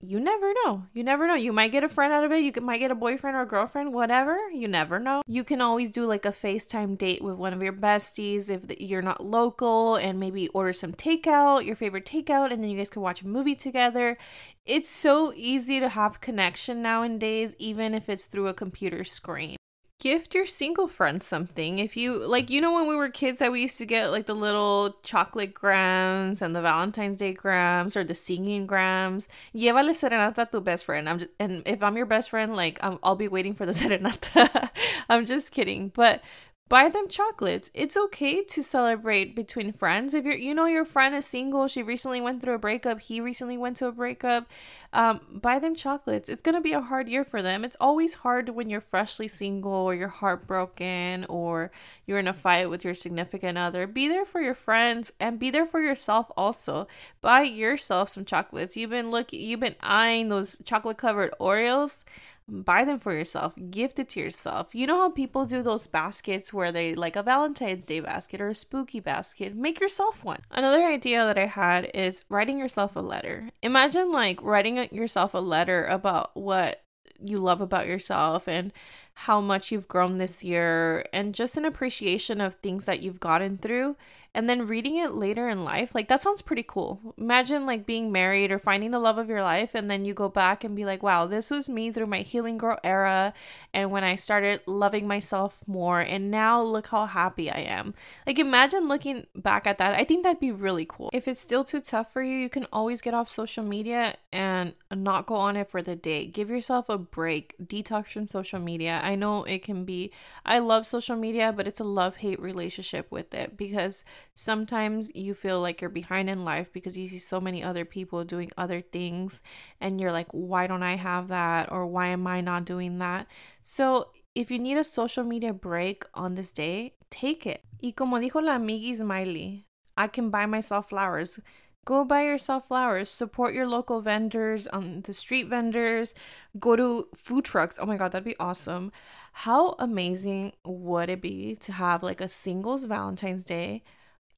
you 0.00 0.20
never 0.20 0.52
know. 0.64 0.84
You 0.92 1.02
never 1.02 1.26
know. 1.26 1.34
You 1.34 1.52
might 1.52 1.72
get 1.72 1.82
a 1.82 1.88
friend 1.88 2.12
out 2.12 2.22
of 2.22 2.30
it. 2.30 2.40
You 2.40 2.52
might 2.62 2.78
get 2.78 2.90
a 2.90 2.94
boyfriend 2.94 3.36
or 3.36 3.42
a 3.42 3.46
girlfriend, 3.46 3.94
whatever. 3.94 4.36
You 4.50 4.68
never 4.68 4.98
know. 4.98 5.22
You 5.26 5.42
can 5.42 5.60
always 5.60 5.90
do 5.90 6.06
like 6.06 6.24
a 6.24 6.30
FaceTime 6.30 6.98
date 6.98 7.22
with 7.22 7.36
one 7.36 7.52
of 7.52 7.62
your 7.62 7.72
besties 7.72 8.50
if 8.50 8.78
you're 8.78 9.02
not 9.02 9.24
local 9.24 9.96
and 9.96 10.20
maybe 10.20 10.48
order 10.48 10.72
some 10.72 10.92
takeout, 10.92 11.64
your 11.64 11.76
favorite 11.76 12.04
takeout, 12.04 12.52
and 12.52 12.62
then 12.62 12.70
you 12.70 12.76
guys 12.76 12.90
can 12.90 13.02
watch 13.02 13.22
a 13.22 13.26
movie 13.26 13.56
together. 13.56 14.18
It's 14.66 14.90
so 14.90 15.32
easy 15.34 15.80
to 15.80 15.88
have 15.88 16.20
connection 16.20 16.82
nowadays, 16.82 17.54
even 17.58 17.94
if 17.94 18.08
it's 18.08 18.26
through 18.26 18.48
a 18.48 18.54
computer 18.54 19.02
screen 19.02 19.56
gift 19.98 20.34
your 20.34 20.46
single 20.46 20.88
friend 20.88 21.22
something. 21.22 21.78
If 21.78 21.96
you 21.96 22.26
like, 22.26 22.50
you 22.50 22.60
know, 22.60 22.74
when 22.74 22.86
we 22.86 22.94
were 22.94 23.08
kids, 23.08 23.38
that 23.38 23.50
we 23.50 23.62
used 23.62 23.78
to 23.78 23.86
get 23.86 24.10
like 24.10 24.26
the 24.26 24.34
little 24.34 24.96
chocolate 25.02 25.54
grams 25.54 26.42
and 26.42 26.54
the 26.54 26.60
Valentine's 26.60 27.16
Day 27.16 27.32
grams 27.32 27.96
or 27.96 28.04
the 28.04 28.14
singing 28.14 28.66
grams. 28.66 29.28
Llévale 29.54 29.94
serenata 29.94 30.50
tu 30.50 30.60
best 30.60 30.84
friend. 30.84 31.08
I'm 31.08 31.18
just, 31.20 31.30
and 31.38 31.62
if 31.66 31.82
I'm 31.82 31.96
your 31.96 32.06
best 32.06 32.30
friend, 32.30 32.54
like 32.54 32.78
i 32.82 32.96
will 33.02 33.16
be 33.16 33.28
waiting 33.28 33.54
for 33.54 33.66
the 33.66 33.72
serenata. 33.80 34.70
I'm 35.08 35.24
just 35.24 35.52
kidding, 35.52 35.88
but 35.94 36.22
buy 36.68 36.88
them 36.88 37.06
chocolates. 37.08 37.70
It's 37.74 37.96
okay 37.96 38.42
to 38.42 38.62
celebrate 38.62 39.36
between 39.36 39.72
friends. 39.72 40.14
If 40.14 40.24
you're, 40.24 40.34
you 40.34 40.52
know, 40.52 40.66
your 40.66 40.84
friend 40.84 41.14
is 41.14 41.24
single, 41.24 41.68
she 41.68 41.82
recently 41.82 42.20
went 42.20 42.42
through 42.42 42.54
a 42.54 42.58
breakup, 42.58 43.00
he 43.00 43.20
recently 43.20 43.56
went 43.56 43.76
to 43.76 43.86
a 43.86 43.92
breakup, 43.92 44.48
um, 44.92 45.20
buy 45.30 45.60
them 45.60 45.76
chocolates. 45.76 46.28
It's 46.28 46.42
gonna 46.42 46.60
be 46.60 46.72
a 46.72 46.80
hard 46.80 47.08
year 47.08 47.24
for 47.24 47.40
them. 47.40 47.64
It's 47.64 47.76
always 47.80 48.14
hard 48.14 48.48
when 48.48 48.68
you're 48.68 48.80
freshly 48.80 49.28
single 49.28 49.72
or 49.72 49.94
you're 49.94 50.08
heartbroken 50.08 51.24
or 51.28 51.70
you're 52.04 52.18
in 52.18 52.28
a 52.28 52.32
fight 52.32 52.68
with 52.68 52.84
your 52.84 52.94
significant 52.94 53.58
other. 53.58 53.86
Be 53.86 54.08
there 54.08 54.24
for 54.24 54.40
your 54.40 54.54
friends 54.54 55.12
and 55.20 55.38
be 55.38 55.50
there 55.50 55.66
for 55.66 55.80
yourself 55.80 56.32
also. 56.36 56.88
Buy 57.20 57.42
yourself 57.42 58.08
some 58.08 58.24
chocolates. 58.24 58.76
You've 58.76 58.90
been 58.90 59.10
looking, 59.12 59.40
you've 59.40 59.60
been 59.60 59.76
eyeing 59.80 60.28
those 60.28 60.56
chocolate 60.64 60.98
covered 60.98 61.32
Oreos 61.38 62.02
buy 62.48 62.84
them 62.84 62.98
for 62.98 63.12
yourself 63.12 63.54
gift 63.70 63.98
it 63.98 64.08
to 64.10 64.20
yourself. 64.20 64.74
You 64.74 64.86
know 64.86 64.98
how 64.98 65.10
people 65.10 65.46
do 65.46 65.62
those 65.62 65.86
baskets 65.86 66.52
where 66.52 66.70
they 66.70 66.94
like 66.94 67.16
a 67.16 67.22
valentine's 67.22 67.86
day 67.86 68.00
basket 68.00 68.40
or 68.40 68.48
a 68.48 68.54
spooky 68.54 69.00
basket? 69.00 69.54
Make 69.54 69.80
yourself 69.80 70.24
one. 70.24 70.40
Another 70.50 70.84
idea 70.84 71.24
that 71.24 71.38
i 71.38 71.46
had 71.46 71.90
is 71.94 72.24
writing 72.28 72.58
yourself 72.58 72.96
a 72.96 73.00
letter. 73.00 73.50
Imagine 73.62 74.12
like 74.12 74.42
writing 74.42 74.76
yourself 74.92 75.34
a 75.34 75.38
letter 75.38 75.84
about 75.86 76.36
what 76.36 76.82
you 77.22 77.38
love 77.38 77.60
about 77.60 77.86
yourself 77.86 78.46
and 78.46 78.72
how 79.14 79.40
much 79.40 79.72
you've 79.72 79.88
grown 79.88 80.14
this 80.14 80.44
year 80.44 81.06
and 81.12 81.34
just 81.34 81.56
an 81.56 81.64
appreciation 81.64 82.40
of 82.40 82.54
things 82.56 82.84
that 82.84 83.02
you've 83.02 83.20
gotten 83.20 83.56
through 83.56 83.96
and 84.36 84.50
then 84.50 84.66
reading 84.66 84.96
it 84.96 85.14
later 85.14 85.48
in 85.48 85.64
life, 85.64 85.94
like 85.94 86.08
that 86.08 86.20
sounds 86.20 86.42
pretty 86.42 86.62
cool. 86.62 87.14
Imagine 87.16 87.64
like 87.64 87.86
being 87.86 88.12
married 88.12 88.52
or 88.52 88.58
finding 88.58 88.90
the 88.90 88.98
love 88.98 89.16
of 89.16 89.30
your 89.30 89.42
life 89.42 89.74
and 89.74 89.90
then 89.90 90.04
you 90.04 90.12
go 90.12 90.28
back 90.28 90.62
and 90.62 90.76
be 90.76 90.84
like, 90.84 91.02
"Wow, 91.02 91.26
this 91.26 91.50
was 91.50 91.70
me 91.70 91.90
through 91.90 92.08
my 92.08 92.18
healing 92.18 92.58
girl 92.58 92.78
era 92.84 93.32
and 93.72 93.90
when 93.90 94.04
I 94.04 94.16
started 94.16 94.60
loving 94.66 95.08
myself 95.08 95.66
more 95.66 96.00
and 96.00 96.30
now 96.30 96.62
look 96.62 96.88
how 96.88 97.06
happy 97.06 97.50
I 97.50 97.60
am." 97.60 97.94
Like 98.26 98.38
imagine 98.38 98.88
looking 98.88 99.26
back 99.34 99.66
at 99.66 99.78
that. 99.78 99.98
I 99.98 100.04
think 100.04 100.22
that'd 100.22 100.38
be 100.38 100.52
really 100.52 100.84
cool. 100.86 101.08
If 101.14 101.26
it's 101.26 101.40
still 101.40 101.64
too 101.64 101.80
tough 101.80 102.12
for 102.12 102.22
you, 102.22 102.36
you 102.36 102.50
can 102.50 102.66
always 102.70 103.00
get 103.00 103.14
off 103.14 103.30
social 103.30 103.64
media 103.64 104.16
and 104.32 104.74
not 104.94 105.24
go 105.24 105.36
on 105.36 105.56
it 105.56 105.70
for 105.70 105.80
the 105.80 105.96
day. 105.96 106.26
Give 106.26 106.50
yourself 106.50 106.90
a 106.90 106.98
break. 106.98 107.54
Detox 107.64 108.08
from 108.08 108.28
social 108.28 108.60
media. 108.60 109.00
I 109.02 109.14
know 109.14 109.44
it 109.44 109.62
can 109.62 109.86
be 109.86 110.12
I 110.44 110.58
love 110.58 110.86
social 110.86 111.16
media, 111.16 111.54
but 111.56 111.66
it's 111.66 111.80
a 111.80 111.84
love-hate 111.84 112.38
relationship 112.38 113.10
with 113.10 113.32
it 113.32 113.56
because 113.56 114.04
sometimes 114.34 115.10
you 115.14 115.34
feel 115.34 115.60
like 115.60 115.80
you're 115.80 115.90
behind 115.90 116.28
in 116.30 116.44
life 116.44 116.72
because 116.72 116.96
you 116.96 117.08
see 117.08 117.18
so 117.18 117.40
many 117.40 117.62
other 117.62 117.84
people 117.84 118.24
doing 118.24 118.50
other 118.56 118.80
things 118.80 119.42
and 119.80 120.00
you're 120.00 120.12
like, 120.12 120.28
"Why 120.32 120.66
don't 120.66 120.82
I 120.82 120.96
have 120.96 121.28
that?" 121.28 121.70
or 121.72 121.86
"Why 121.86 122.08
am 122.08 122.26
I 122.26 122.40
not 122.40 122.64
doing 122.64 122.98
that?" 122.98 123.26
So, 123.62 124.10
if 124.34 124.50
you 124.50 124.58
need 124.58 124.76
a 124.76 124.84
social 124.84 125.24
media 125.24 125.52
break 125.52 126.04
on 126.14 126.34
this 126.34 126.52
day, 126.52 126.94
take 127.10 127.46
it. 127.46 127.62
Y 127.82 127.92
como 127.96 128.18
dijo 128.18 128.42
la 128.42 128.58
amigui 128.58 128.94
Smiley, 128.94 129.66
I 129.96 130.08
can 130.08 130.30
buy 130.30 130.46
myself 130.46 130.90
flowers. 130.90 131.40
Go 131.86 132.04
buy 132.04 132.24
yourself 132.24 132.66
flowers. 132.66 133.08
Support 133.08 133.54
your 133.54 133.66
local 133.68 134.00
vendors, 134.00 134.66
um, 134.72 135.02
the 135.02 135.12
street 135.12 135.46
vendors. 135.46 136.14
Go 136.58 136.74
to 136.74 137.08
food 137.14 137.44
trucks. 137.44 137.78
Oh 137.80 137.86
my 137.86 137.96
god, 137.96 138.10
that'd 138.10 138.24
be 138.24 138.36
awesome. 138.40 138.90
How 139.32 139.76
amazing 139.78 140.52
would 140.64 141.08
it 141.08 141.22
be 141.22 141.54
to 141.60 141.72
have 141.72 142.02
like 142.02 142.20
a 142.20 142.28
singles 142.28 142.84
Valentine's 142.84 143.44
Day 143.44 143.84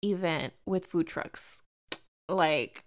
event 0.03 0.53
with 0.67 0.87
food 0.87 1.07
trucks? 1.07 1.63
Like 2.29 2.85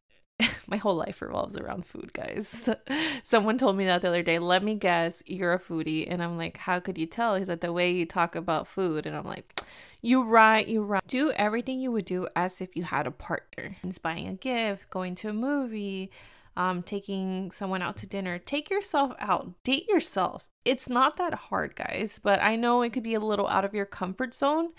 my 0.67 0.77
whole 0.77 0.95
life 0.95 1.21
revolves 1.21 1.57
around 1.57 1.85
food, 1.85 2.13
guys. 2.13 2.69
Someone 3.23 3.57
told 3.57 3.77
me 3.77 3.85
that 3.85 4.01
the 4.01 4.07
other 4.07 4.23
day. 4.23 4.39
Let 4.39 4.63
me 4.63 4.75
guess, 4.75 5.23
you're 5.25 5.53
a 5.53 5.59
foodie, 5.59 6.07
and 6.09 6.21
I'm 6.21 6.37
like, 6.37 6.57
how 6.57 6.79
could 6.79 6.97
you 6.97 7.05
tell? 7.05 7.35
He's 7.35 7.49
like, 7.49 7.61
the 7.61 7.73
way 7.73 7.91
you 7.91 8.05
talk 8.05 8.35
about 8.35 8.67
food, 8.67 9.05
and 9.05 9.15
I'm 9.15 9.25
like 9.25 9.61
you're 10.01 10.25
right, 10.25 10.67
you're 10.67 10.83
right. 10.83 11.03
Do 11.07 11.31
everything 11.31 11.79
you 11.79 11.91
would 11.91 12.05
do 12.05 12.27
as 12.35 12.59
if 12.59 12.75
you 12.75 12.83
had 12.83 13.05
a 13.05 13.11
partner. 13.11 13.77
It's 13.83 13.99
buying 13.99 14.27
a 14.27 14.33
gift, 14.33 14.89
going 14.89 15.13
to 15.15 15.29
a 15.29 15.33
movie, 15.33 16.09
um, 16.57 16.81
taking 16.81 17.51
someone 17.51 17.83
out 17.83 17.97
to 17.97 18.07
dinner. 18.07 18.39
Take 18.39 18.69
yourself 18.69 19.13
out. 19.19 19.53
Date 19.63 19.87
yourself. 19.87 20.47
It's 20.65 20.89
not 20.89 21.17
that 21.17 21.33
hard, 21.33 21.75
guys, 21.75 22.19
but 22.21 22.41
I 22.41 22.55
know 22.55 22.81
it 22.81 22.93
could 22.93 23.03
be 23.03 23.13
a 23.13 23.19
little 23.19 23.47
out 23.47 23.65
of 23.65 23.73
your 23.73 23.85
comfort 23.85 24.33
zone. 24.33 24.69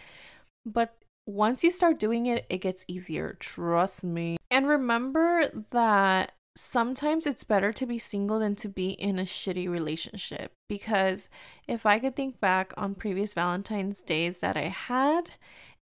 But 0.64 0.96
once 1.26 1.62
you 1.62 1.70
start 1.70 1.98
doing 1.98 2.26
it, 2.26 2.46
it 2.48 2.58
gets 2.58 2.84
easier. 2.88 3.36
Trust 3.38 4.02
me. 4.04 4.36
And 4.50 4.68
remember 4.68 5.64
that 5.70 6.32
sometimes 6.56 7.26
it's 7.26 7.44
better 7.44 7.72
to 7.72 7.86
be 7.86 7.98
single 7.98 8.38
than 8.38 8.54
to 8.56 8.68
be 8.68 8.90
in 8.90 9.18
a 9.18 9.22
shitty 9.22 9.68
relationship 9.68 10.52
because 10.68 11.30
if 11.66 11.86
I 11.86 11.98
could 11.98 12.14
think 12.14 12.40
back 12.40 12.74
on 12.76 12.94
previous 12.94 13.32
Valentine's 13.32 14.02
days 14.02 14.40
that 14.40 14.56
I 14.56 14.68
had 14.68 15.30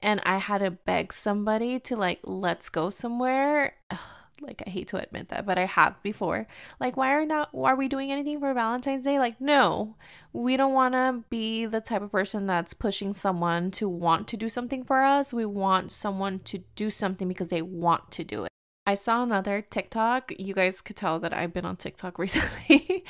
and 0.02 0.22
I 0.26 0.38
had 0.38 0.58
to 0.60 0.72
beg 0.72 1.14
somebody 1.14 1.80
to 1.82 1.96
like 1.96 2.20
let's 2.24 2.68
go 2.68 2.90
somewhere 2.90 3.76
ugh, 3.90 4.00
like 4.42 4.62
I 4.66 4.70
hate 4.70 4.88
to 4.90 4.98
admit 4.98 5.30
that 5.30 5.46
but 5.46 5.58
I 5.58 5.66
have 5.66 6.02
before. 6.04 6.48
Like 6.80 6.98
why 6.98 7.14
are 7.14 7.26
not 7.26 7.50
are 7.54 7.76
we 7.76 7.88
doing 7.88 8.12
anything 8.12 8.40
for 8.40 8.54
Valentine's 8.54 9.04
Day? 9.04 9.20
Like 9.20 9.40
no. 9.42 9.96
We 10.34 10.58
don't 10.58 10.74
want 10.74 10.94
to 10.94 11.24
be 11.30 11.66
the 11.66 11.82
type 11.82 12.02
of 12.02 12.12
person 12.12 12.48
that's 12.48 12.74
pushing 12.74 13.14
someone 13.14 13.72
to 13.72 13.90
want 13.90 14.28
to 14.30 14.38
do 14.38 14.50
something 14.50 14.84
for 14.84 15.04
us. 15.04 15.34
We 15.34 15.46
want 15.46 15.92
someone 15.92 16.40
to 16.40 16.60
do 16.76 16.90
something 16.90 17.28
because 17.28 17.48
they 17.48 17.62
want 17.62 18.12
to 18.12 18.24
do 18.24 18.44
it 18.44 18.52
I 18.88 18.96
saw 18.96 19.22
another 19.22 19.62
TikTok. 19.62 20.32
You 20.40 20.54
guys 20.54 20.80
could 20.80 20.96
tell 20.96 21.20
that 21.20 21.34
I've 21.34 21.54
been 21.54 21.66
on 21.66 21.76
TikTok 21.76 22.18
recently. 22.26 23.04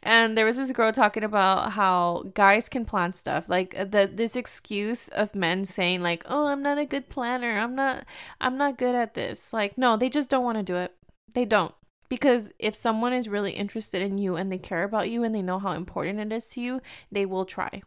and 0.00 0.38
there 0.38 0.46
was 0.46 0.58
this 0.58 0.70
girl 0.70 0.92
talking 0.92 1.24
about 1.24 1.72
how 1.72 2.22
guys 2.34 2.68
can 2.68 2.84
plan 2.84 3.12
stuff. 3.14 3.48
Like 3.48 3.74
uh, 3.76 3.84
the 3.84 4.08
this 4.10 4.36
excuse 4.36 5.08
of 5.08 5.34
men 5.34 5.64
saying 5.64 6.02
like, 6.02 6.24
"Oh, 6.28 6.46
I'm 6.46 6.62
not 6.62 6.78
a 6.78 6.86
good 6.86 7.08
planner. 7.08 7.58
I'm 7.58 7.74
not 7.74 8.04
I'm 8.40 8.56
not 8.56 8.78
good 8.78 8.94
at 8.94 9.14
this." 9.14 9.52
Like, 9.52 9.76
no, 9.76 9.96
they 9.96 10.08
just 10.08 10.30
don't 10.30 10.44
want 10.44 10.58
to 10.58 10.62
do 10.62 10.76
it. 10.76 10.94
They 11.34 11.44
don't. 11.44 11.74
Because 12.08 12.52
if 12.60 12.76
someone 12.76 13.12
is 13.12 13.28
really 13.28 13.52
interested 13.52 14.02
in 14.02 14.18
you 14.18 14.36
and 14.36 14.52
they 14.52 14.58
care 14.58 14.84
about 14.84 15.10
you 15.10 15.24
and 15.24 15.34
they 15.34 15.42
know 15.42 15.58
how 15.58 15.72
important 15.72 16.20
it 16.20 16.32
is 16.32 16.46
to 16.50 16.60
you, 16.60 16.80
they 17.10 17.26
will 17.26 17.44
try 17.44 17.82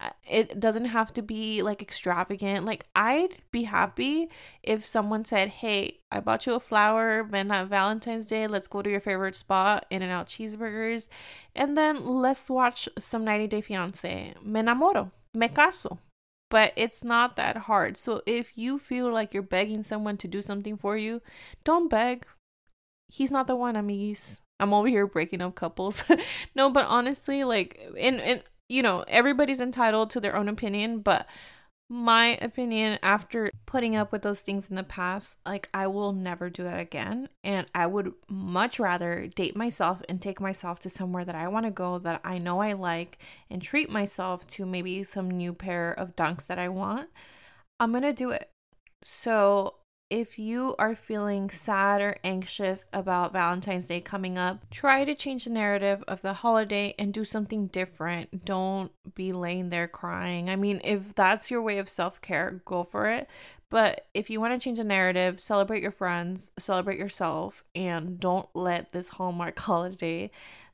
Uh, 0.00 0.10
it 0.28 0.60
doesn't 0.60 0.84
have 0.86 1.12
to 1.14 1.22
be 1.22 1.62
like 1.62 1.82
extravagant. 1.82 2.64
Like 2.64 2.86
I'd 2.94 3.36
be 3.50 3.64
happy 3.64 4.30
if 4.62 4.86
someone 4.86 5.24
said, 5.24 5.48
"Hey, 5.48 6.00
I 6.10 6.20
bought 6.20 6.46
you 6.46 6.54
a 6.54 6.60
flower, 6.60 7.26
then 7.28 7.50
on 7.50 7.68
Valentine's 7.68 8.26
Day, 8.26 8.46
let's 8.46 8.68
go 8.68 8.80
to 8.80 8.90
your 8.90 9.00
favorite 9.00 9.34
spot, 9.34 9.86
In-N-Out 9.90 10.28
cheeseburgers, 10.28 11.08
and 11.54 11.76
then 11.76 12.06
let's 12.06 12.48
watch 12.48 12.88
some 12.98 13.24
90 13.24 13.48
Day 13.48 13.60
Fiance. 13.60 14.34
Me 14.42 14.60
enamoro, 14.60 15.10
me 15.34 15.48
caso." 15.48 15.98
But 16.50 16.72
it's 16.76 17.04
not 17.04 17.36
that 17.36 17.56
hard. 17.68 17.96
So 17.98 18.22
if 18.24 18.56
you 18.56 18.78
feel 18.78 19.12
like 19.12 19.34
you're 19.34 19.42
begging 19.42 19.82
someone 19.82 20.16
to 20.18 20.28
do 20.28 20.40
something 20.40 20.78
for 20.78 20.96
you, 20.96 21.20
don't 21.64 21.90
beg. 21.90 22.26
He's 23.08 23.32
not 23.32 23.46
the 23.46 23.56
one, 23.56 23.76
amigos. 23.76 24.40
I'm 24.60 24.72
over 24.72 24.88
here 24.88 25.06
breaking 25.06 25.42
up 25.42 25.54
couples. 25.54 26.04
no, 26.54 26.70
but 26.70 26.86
honestly, 26.86 27.44
like 27.44 27.80
in 27.96 28.20
in 28.20 28.42
you 28.68 28.82
know, 28.82 29.04
everybody's 29.08 29.60
entitled 29.60 30.10
to 30.10 30.20
their 30.20 30.36
own 30.36 30.48
opinion, 30.48 31.00
but 31.00 31.26
my 31.90 32.38
opinion 32.42 32.98
after 33.02 33.50
putting 33.64 33.96
up 33.96 34.12
with 34.12 34.20
those 34.20 34.42
things 34.42 34.68
in 34.68 34.76
the 34.76 34.82
past, 34.82 35.38
like 35.46 35.70
I 35.72 35.86
will 35.86 36.12
never 36.12 36.50
do 36.50 36.62
that 36.64 36.78
again. 36.78 37.30
And 37.42 37.66
I 37.74 37.86
would 37.86 38.12
much 38.28 38.78
rather 38.78 39.26
date 39.26 39.56
myself 39.56 40.02
and 40.08 40.20
take 40.20 40.38
myself 40.38 40.80
to 40.80 40.90
somewhere 40.90 41.24
that 41.24 41.34
I 41.34 41.48
want 41.48 41.64
to 41.64 41.70
go 41.70 41.98
that 42.00 42.20
I 42.24 42.36
know 42.36 42.60
I 42.60 42.74
like 42.74 43.18
and 43.48 43.62
treat 43.62 43.88
myself 43.88 44.46
to 44.48 44.66
maybe 44.66 45.02
some 45.02 45.30
new 45.30 45.54
pair 45.54 45.92
of 45.92 46.14
dunks 46.14 46.46
that 46.46 46.58
I 46.58 46.68
want. 46.68 47.08
I'm 47.80 47.92
going 47.92 48.02
to 48.02 48.12
do 48.12 48.30
it. 48.30 48.50
So 49.02 49.76
if 50.10 50.38
you 50.38 50.74
are 50.78 50.94
feeling 50.94 51.50
sad 51.50 52.00
or 52.00 52.16
anxious 52.24 52.86
about 52.92 53.32
Valentine's 53.32 53.86
Day 53.86 54.00
coming 54.00 54.38
up, 54.38 54.68
try 54.70 55.04
to 55.04 55.14
change 55.14 55.44
the 55.44 55.50
narrative 55.50 56.02
of 56.08 56.22
the 56.22 56.32
holiday 56.34 56.94
and 56.98 57.12
do 57.12 57.24
something 57.24 57.66
different. 57.66 58.44
Don't 58.44 58.90
be 59.14 59.32
laying 59.32 59.68
there 59.68 59.88
crying. 59.88 60.48
I 60.48 60.56
mean, 60.56 60.80
if 60.82 61.14
that's 61.14 61.50
your 61.50 61.60
way 61.60 61.78
of 61.78 61.90
self 61.90 62.20
care, 62.22 62.62
go 62.64 62.84
for 62.84 63.08
it. 63.10 63.28
But 63.70 64.06
if 64.14 64.30
you 64.30 64.40
want 64.40 64.54
to 64.54 64.64
change 64.64 64.78
the 64.78 64.84
narrative, 64.84 65.40
celebrate 65.40 65.82
your 65.82 65.90
friends, 65.90 66.52
celebrate 66.58 66.98
yourself, 66.98 67.64
and 67.74 68.18
don't 68.18 68.48
let 68.54 68.92
this 68.92 69.08
Hallmark 69.08 69.58
holiday 69.58 70.30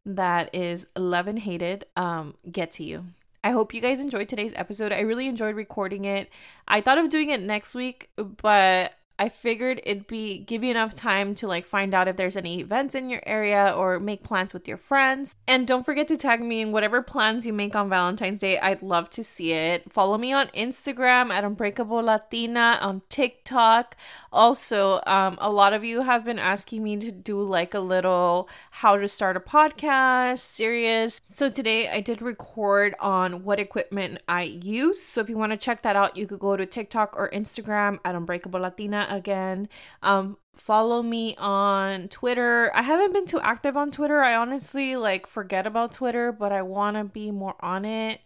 that 0.07 0.51
is 0.53 0.87
love 0.97 1.27
and 1.27 1.41
hated 1.41 1.87
um, 1.97 2.35
get 2.51 2.71
to 2.73 2.85
you. 2.85 3.07
I 3.43 3.51
hope 3.51 3.75
you 3.75 3.81
guys 3.81 4.01
enjoyed 4.01 4.29
today's 4.29 4.55
episode. 4.55 4.93
I 4.93 5.01
really 5.01 5.27
enjoyed 5.27 5.57
recording 5.57 6.05
it. 6.05 6.31
I 6.69 6.81
thought 6.81 6.99
of 6.99 7.11
doing 7.11 7.31
it 7.31 7.43
next 7.43 7.75
week, 7.75 8.11
but 8.17 8.95
I 9.17 9.29
figured 9.29 9.81
it'd 9.85 10.09
be 10.09 10.41
give 10.41 10.65
you 10.65 10.71
enough 10.71 10.93
time 10.93 11.35
to 11.37 11.47
like 11.47 11.65
find 11.65 11.95
out 11.95 12.09
if 12.09 12.17
there's 12.17 12.37
any 12.37 12.61
events 12.61 12.97
in 12.97 13.09
your 13.09 13.23
area 13.25 13.73
or 13.77 14.01
make 14.01 14.25
plans 14.25 14.53
with 14.53 14.67
your 14.67 14.77
friends. 14.77 15.37
And 15.47 15.69
don't 15.69 15.85
forget 15.85 16.09
to 16.09 16.17
tag 16.17 16.41
me 16.41 16.61
in 16.61 16.73
whatever 16.73 17.01
plans 17.01 17.47
you 17.47 17.53
make 17.53 17.77
on 17.77 17.89
Valentine's 17.89 18.39
Day. 18.39 18.59
I'd 18.59 18.83
love 18.83 19.11
to 19.11 19.23
see 19.23 19.53
it. 19.53 19.93
Follow 19.93 20.19
me 20.19 20.33
on 20.33 20.49
Instagram 20.49 21.31
at 21.31 21.45
Unbreakable 21.45 22.03
Latina, 22.03 22.79
on 22.81 23.03
TikTok. 23.09 23.97
Also, 24.33 25.01
um, 25.07 25.39
a 25.41 25.51
lot 25.51 25.73
of 25.73 25.85
you 25.85 26.03
have 26.03 26.25
been 26.25 26.41
asking 26.41 26.83
me 26.83 26.97
to 26.97 27.13
do 27.13 27.41
like 27.41 27.73
a 27.73 27.81
little 27.81 28.49
how 28.73 28.97
to 28.97 29.07
start 29.07 29.37
a 29.37 29.41
podcast 29.41 30.41
series. 30.41 31.21
So 31.23 31.51
today 31.51 31.89
I 31.89 32.01
did 32.01 32.21
record 32.21 32.97
on 32.99 33.45
what 33.45 33.61
equipment 33.61 34.23
I 34.27 34.43
use. 34.43 35.01
So 35.01 35.21
if 35.21 35.29
you 35.29 35.39
want 35.39 35.53
to 35.53 35.57
check 35.57 35.83
that 35.83 35.95
out, 35.95 36.17
you 36.17 36.27
could 36.27 36.41
go 36.41 36.57
to 36.57 36.67
TikTok 36.67 37.15
or 37.17 37.31
Instagram 37.31 38.01
at 38.05 38.17
Unbreakable 38.17 38.61
Latina 38.61 39.04
again. 39.11 39.69
Um, 40.03 40.39
follow 40.55 41.03
me 41.03 41.35
on 41.37 42.09
Twitter. 42.09 42.71
I 42.75 42.83
haven't 42.83 43.13
been 43.13 43.27
too 43.27 43.41
active 43.41 43.77
on 43.77 43.91
Twitter. 43.91 44.21
I 44.23 44.35
honestly 44.35 44.97
like 44.97 45.27
forget 45.27 45.67
about 45.67 45.93
Twitter, 45.93 46.33
but 46.33 46.53
I 46.53 46.63
want 46.63 46.97
to 46.97 47.05
be 47.05 47.31
more 47.31 47.57
on 47.61 47.85
it. 47.85 48.21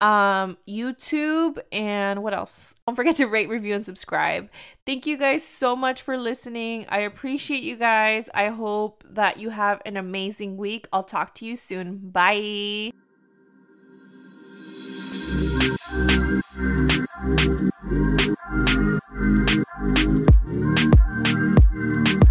Um, 0.00 0.58
YouTube 0.68 1.58
and 1.70 2.24
what 2.24 2.34
else? 2.34 2.74
Don't 2.86 2.96
forget 2.96 3.14
to 3.16 3.26
rate, 3.26 3.48
review, 3.48 3.76
and 3.76 3.84
subscribe. 3.84 4.50
Thank 4.84 5.06
you 5.06 5.16
guys 5.16 5.46
so 5.46 5.76
much 5.76 6.02
for 6.02 6.18
listening. 6.18 6.86
I 6.88 6.98
appreciate 7.00 7.62
you 7.62 7.76
guys. 7.76 8.28
I 8.34 8.48
hope 8.48 9.04
that 9.08 9.38
you 9.38 9.50
have 9.50 9.80
an 9.86 9.96
amazing 9.96 10.56
week. 10.56 10.88
I'll 10.92 11.04
talk 11.04 11.36
to 11.36 11.46
you 11.46 11.54
soon. 11.54 12.10
Bye. 12.10 12.90
thank 17.36 17.72
you 22.08 22.21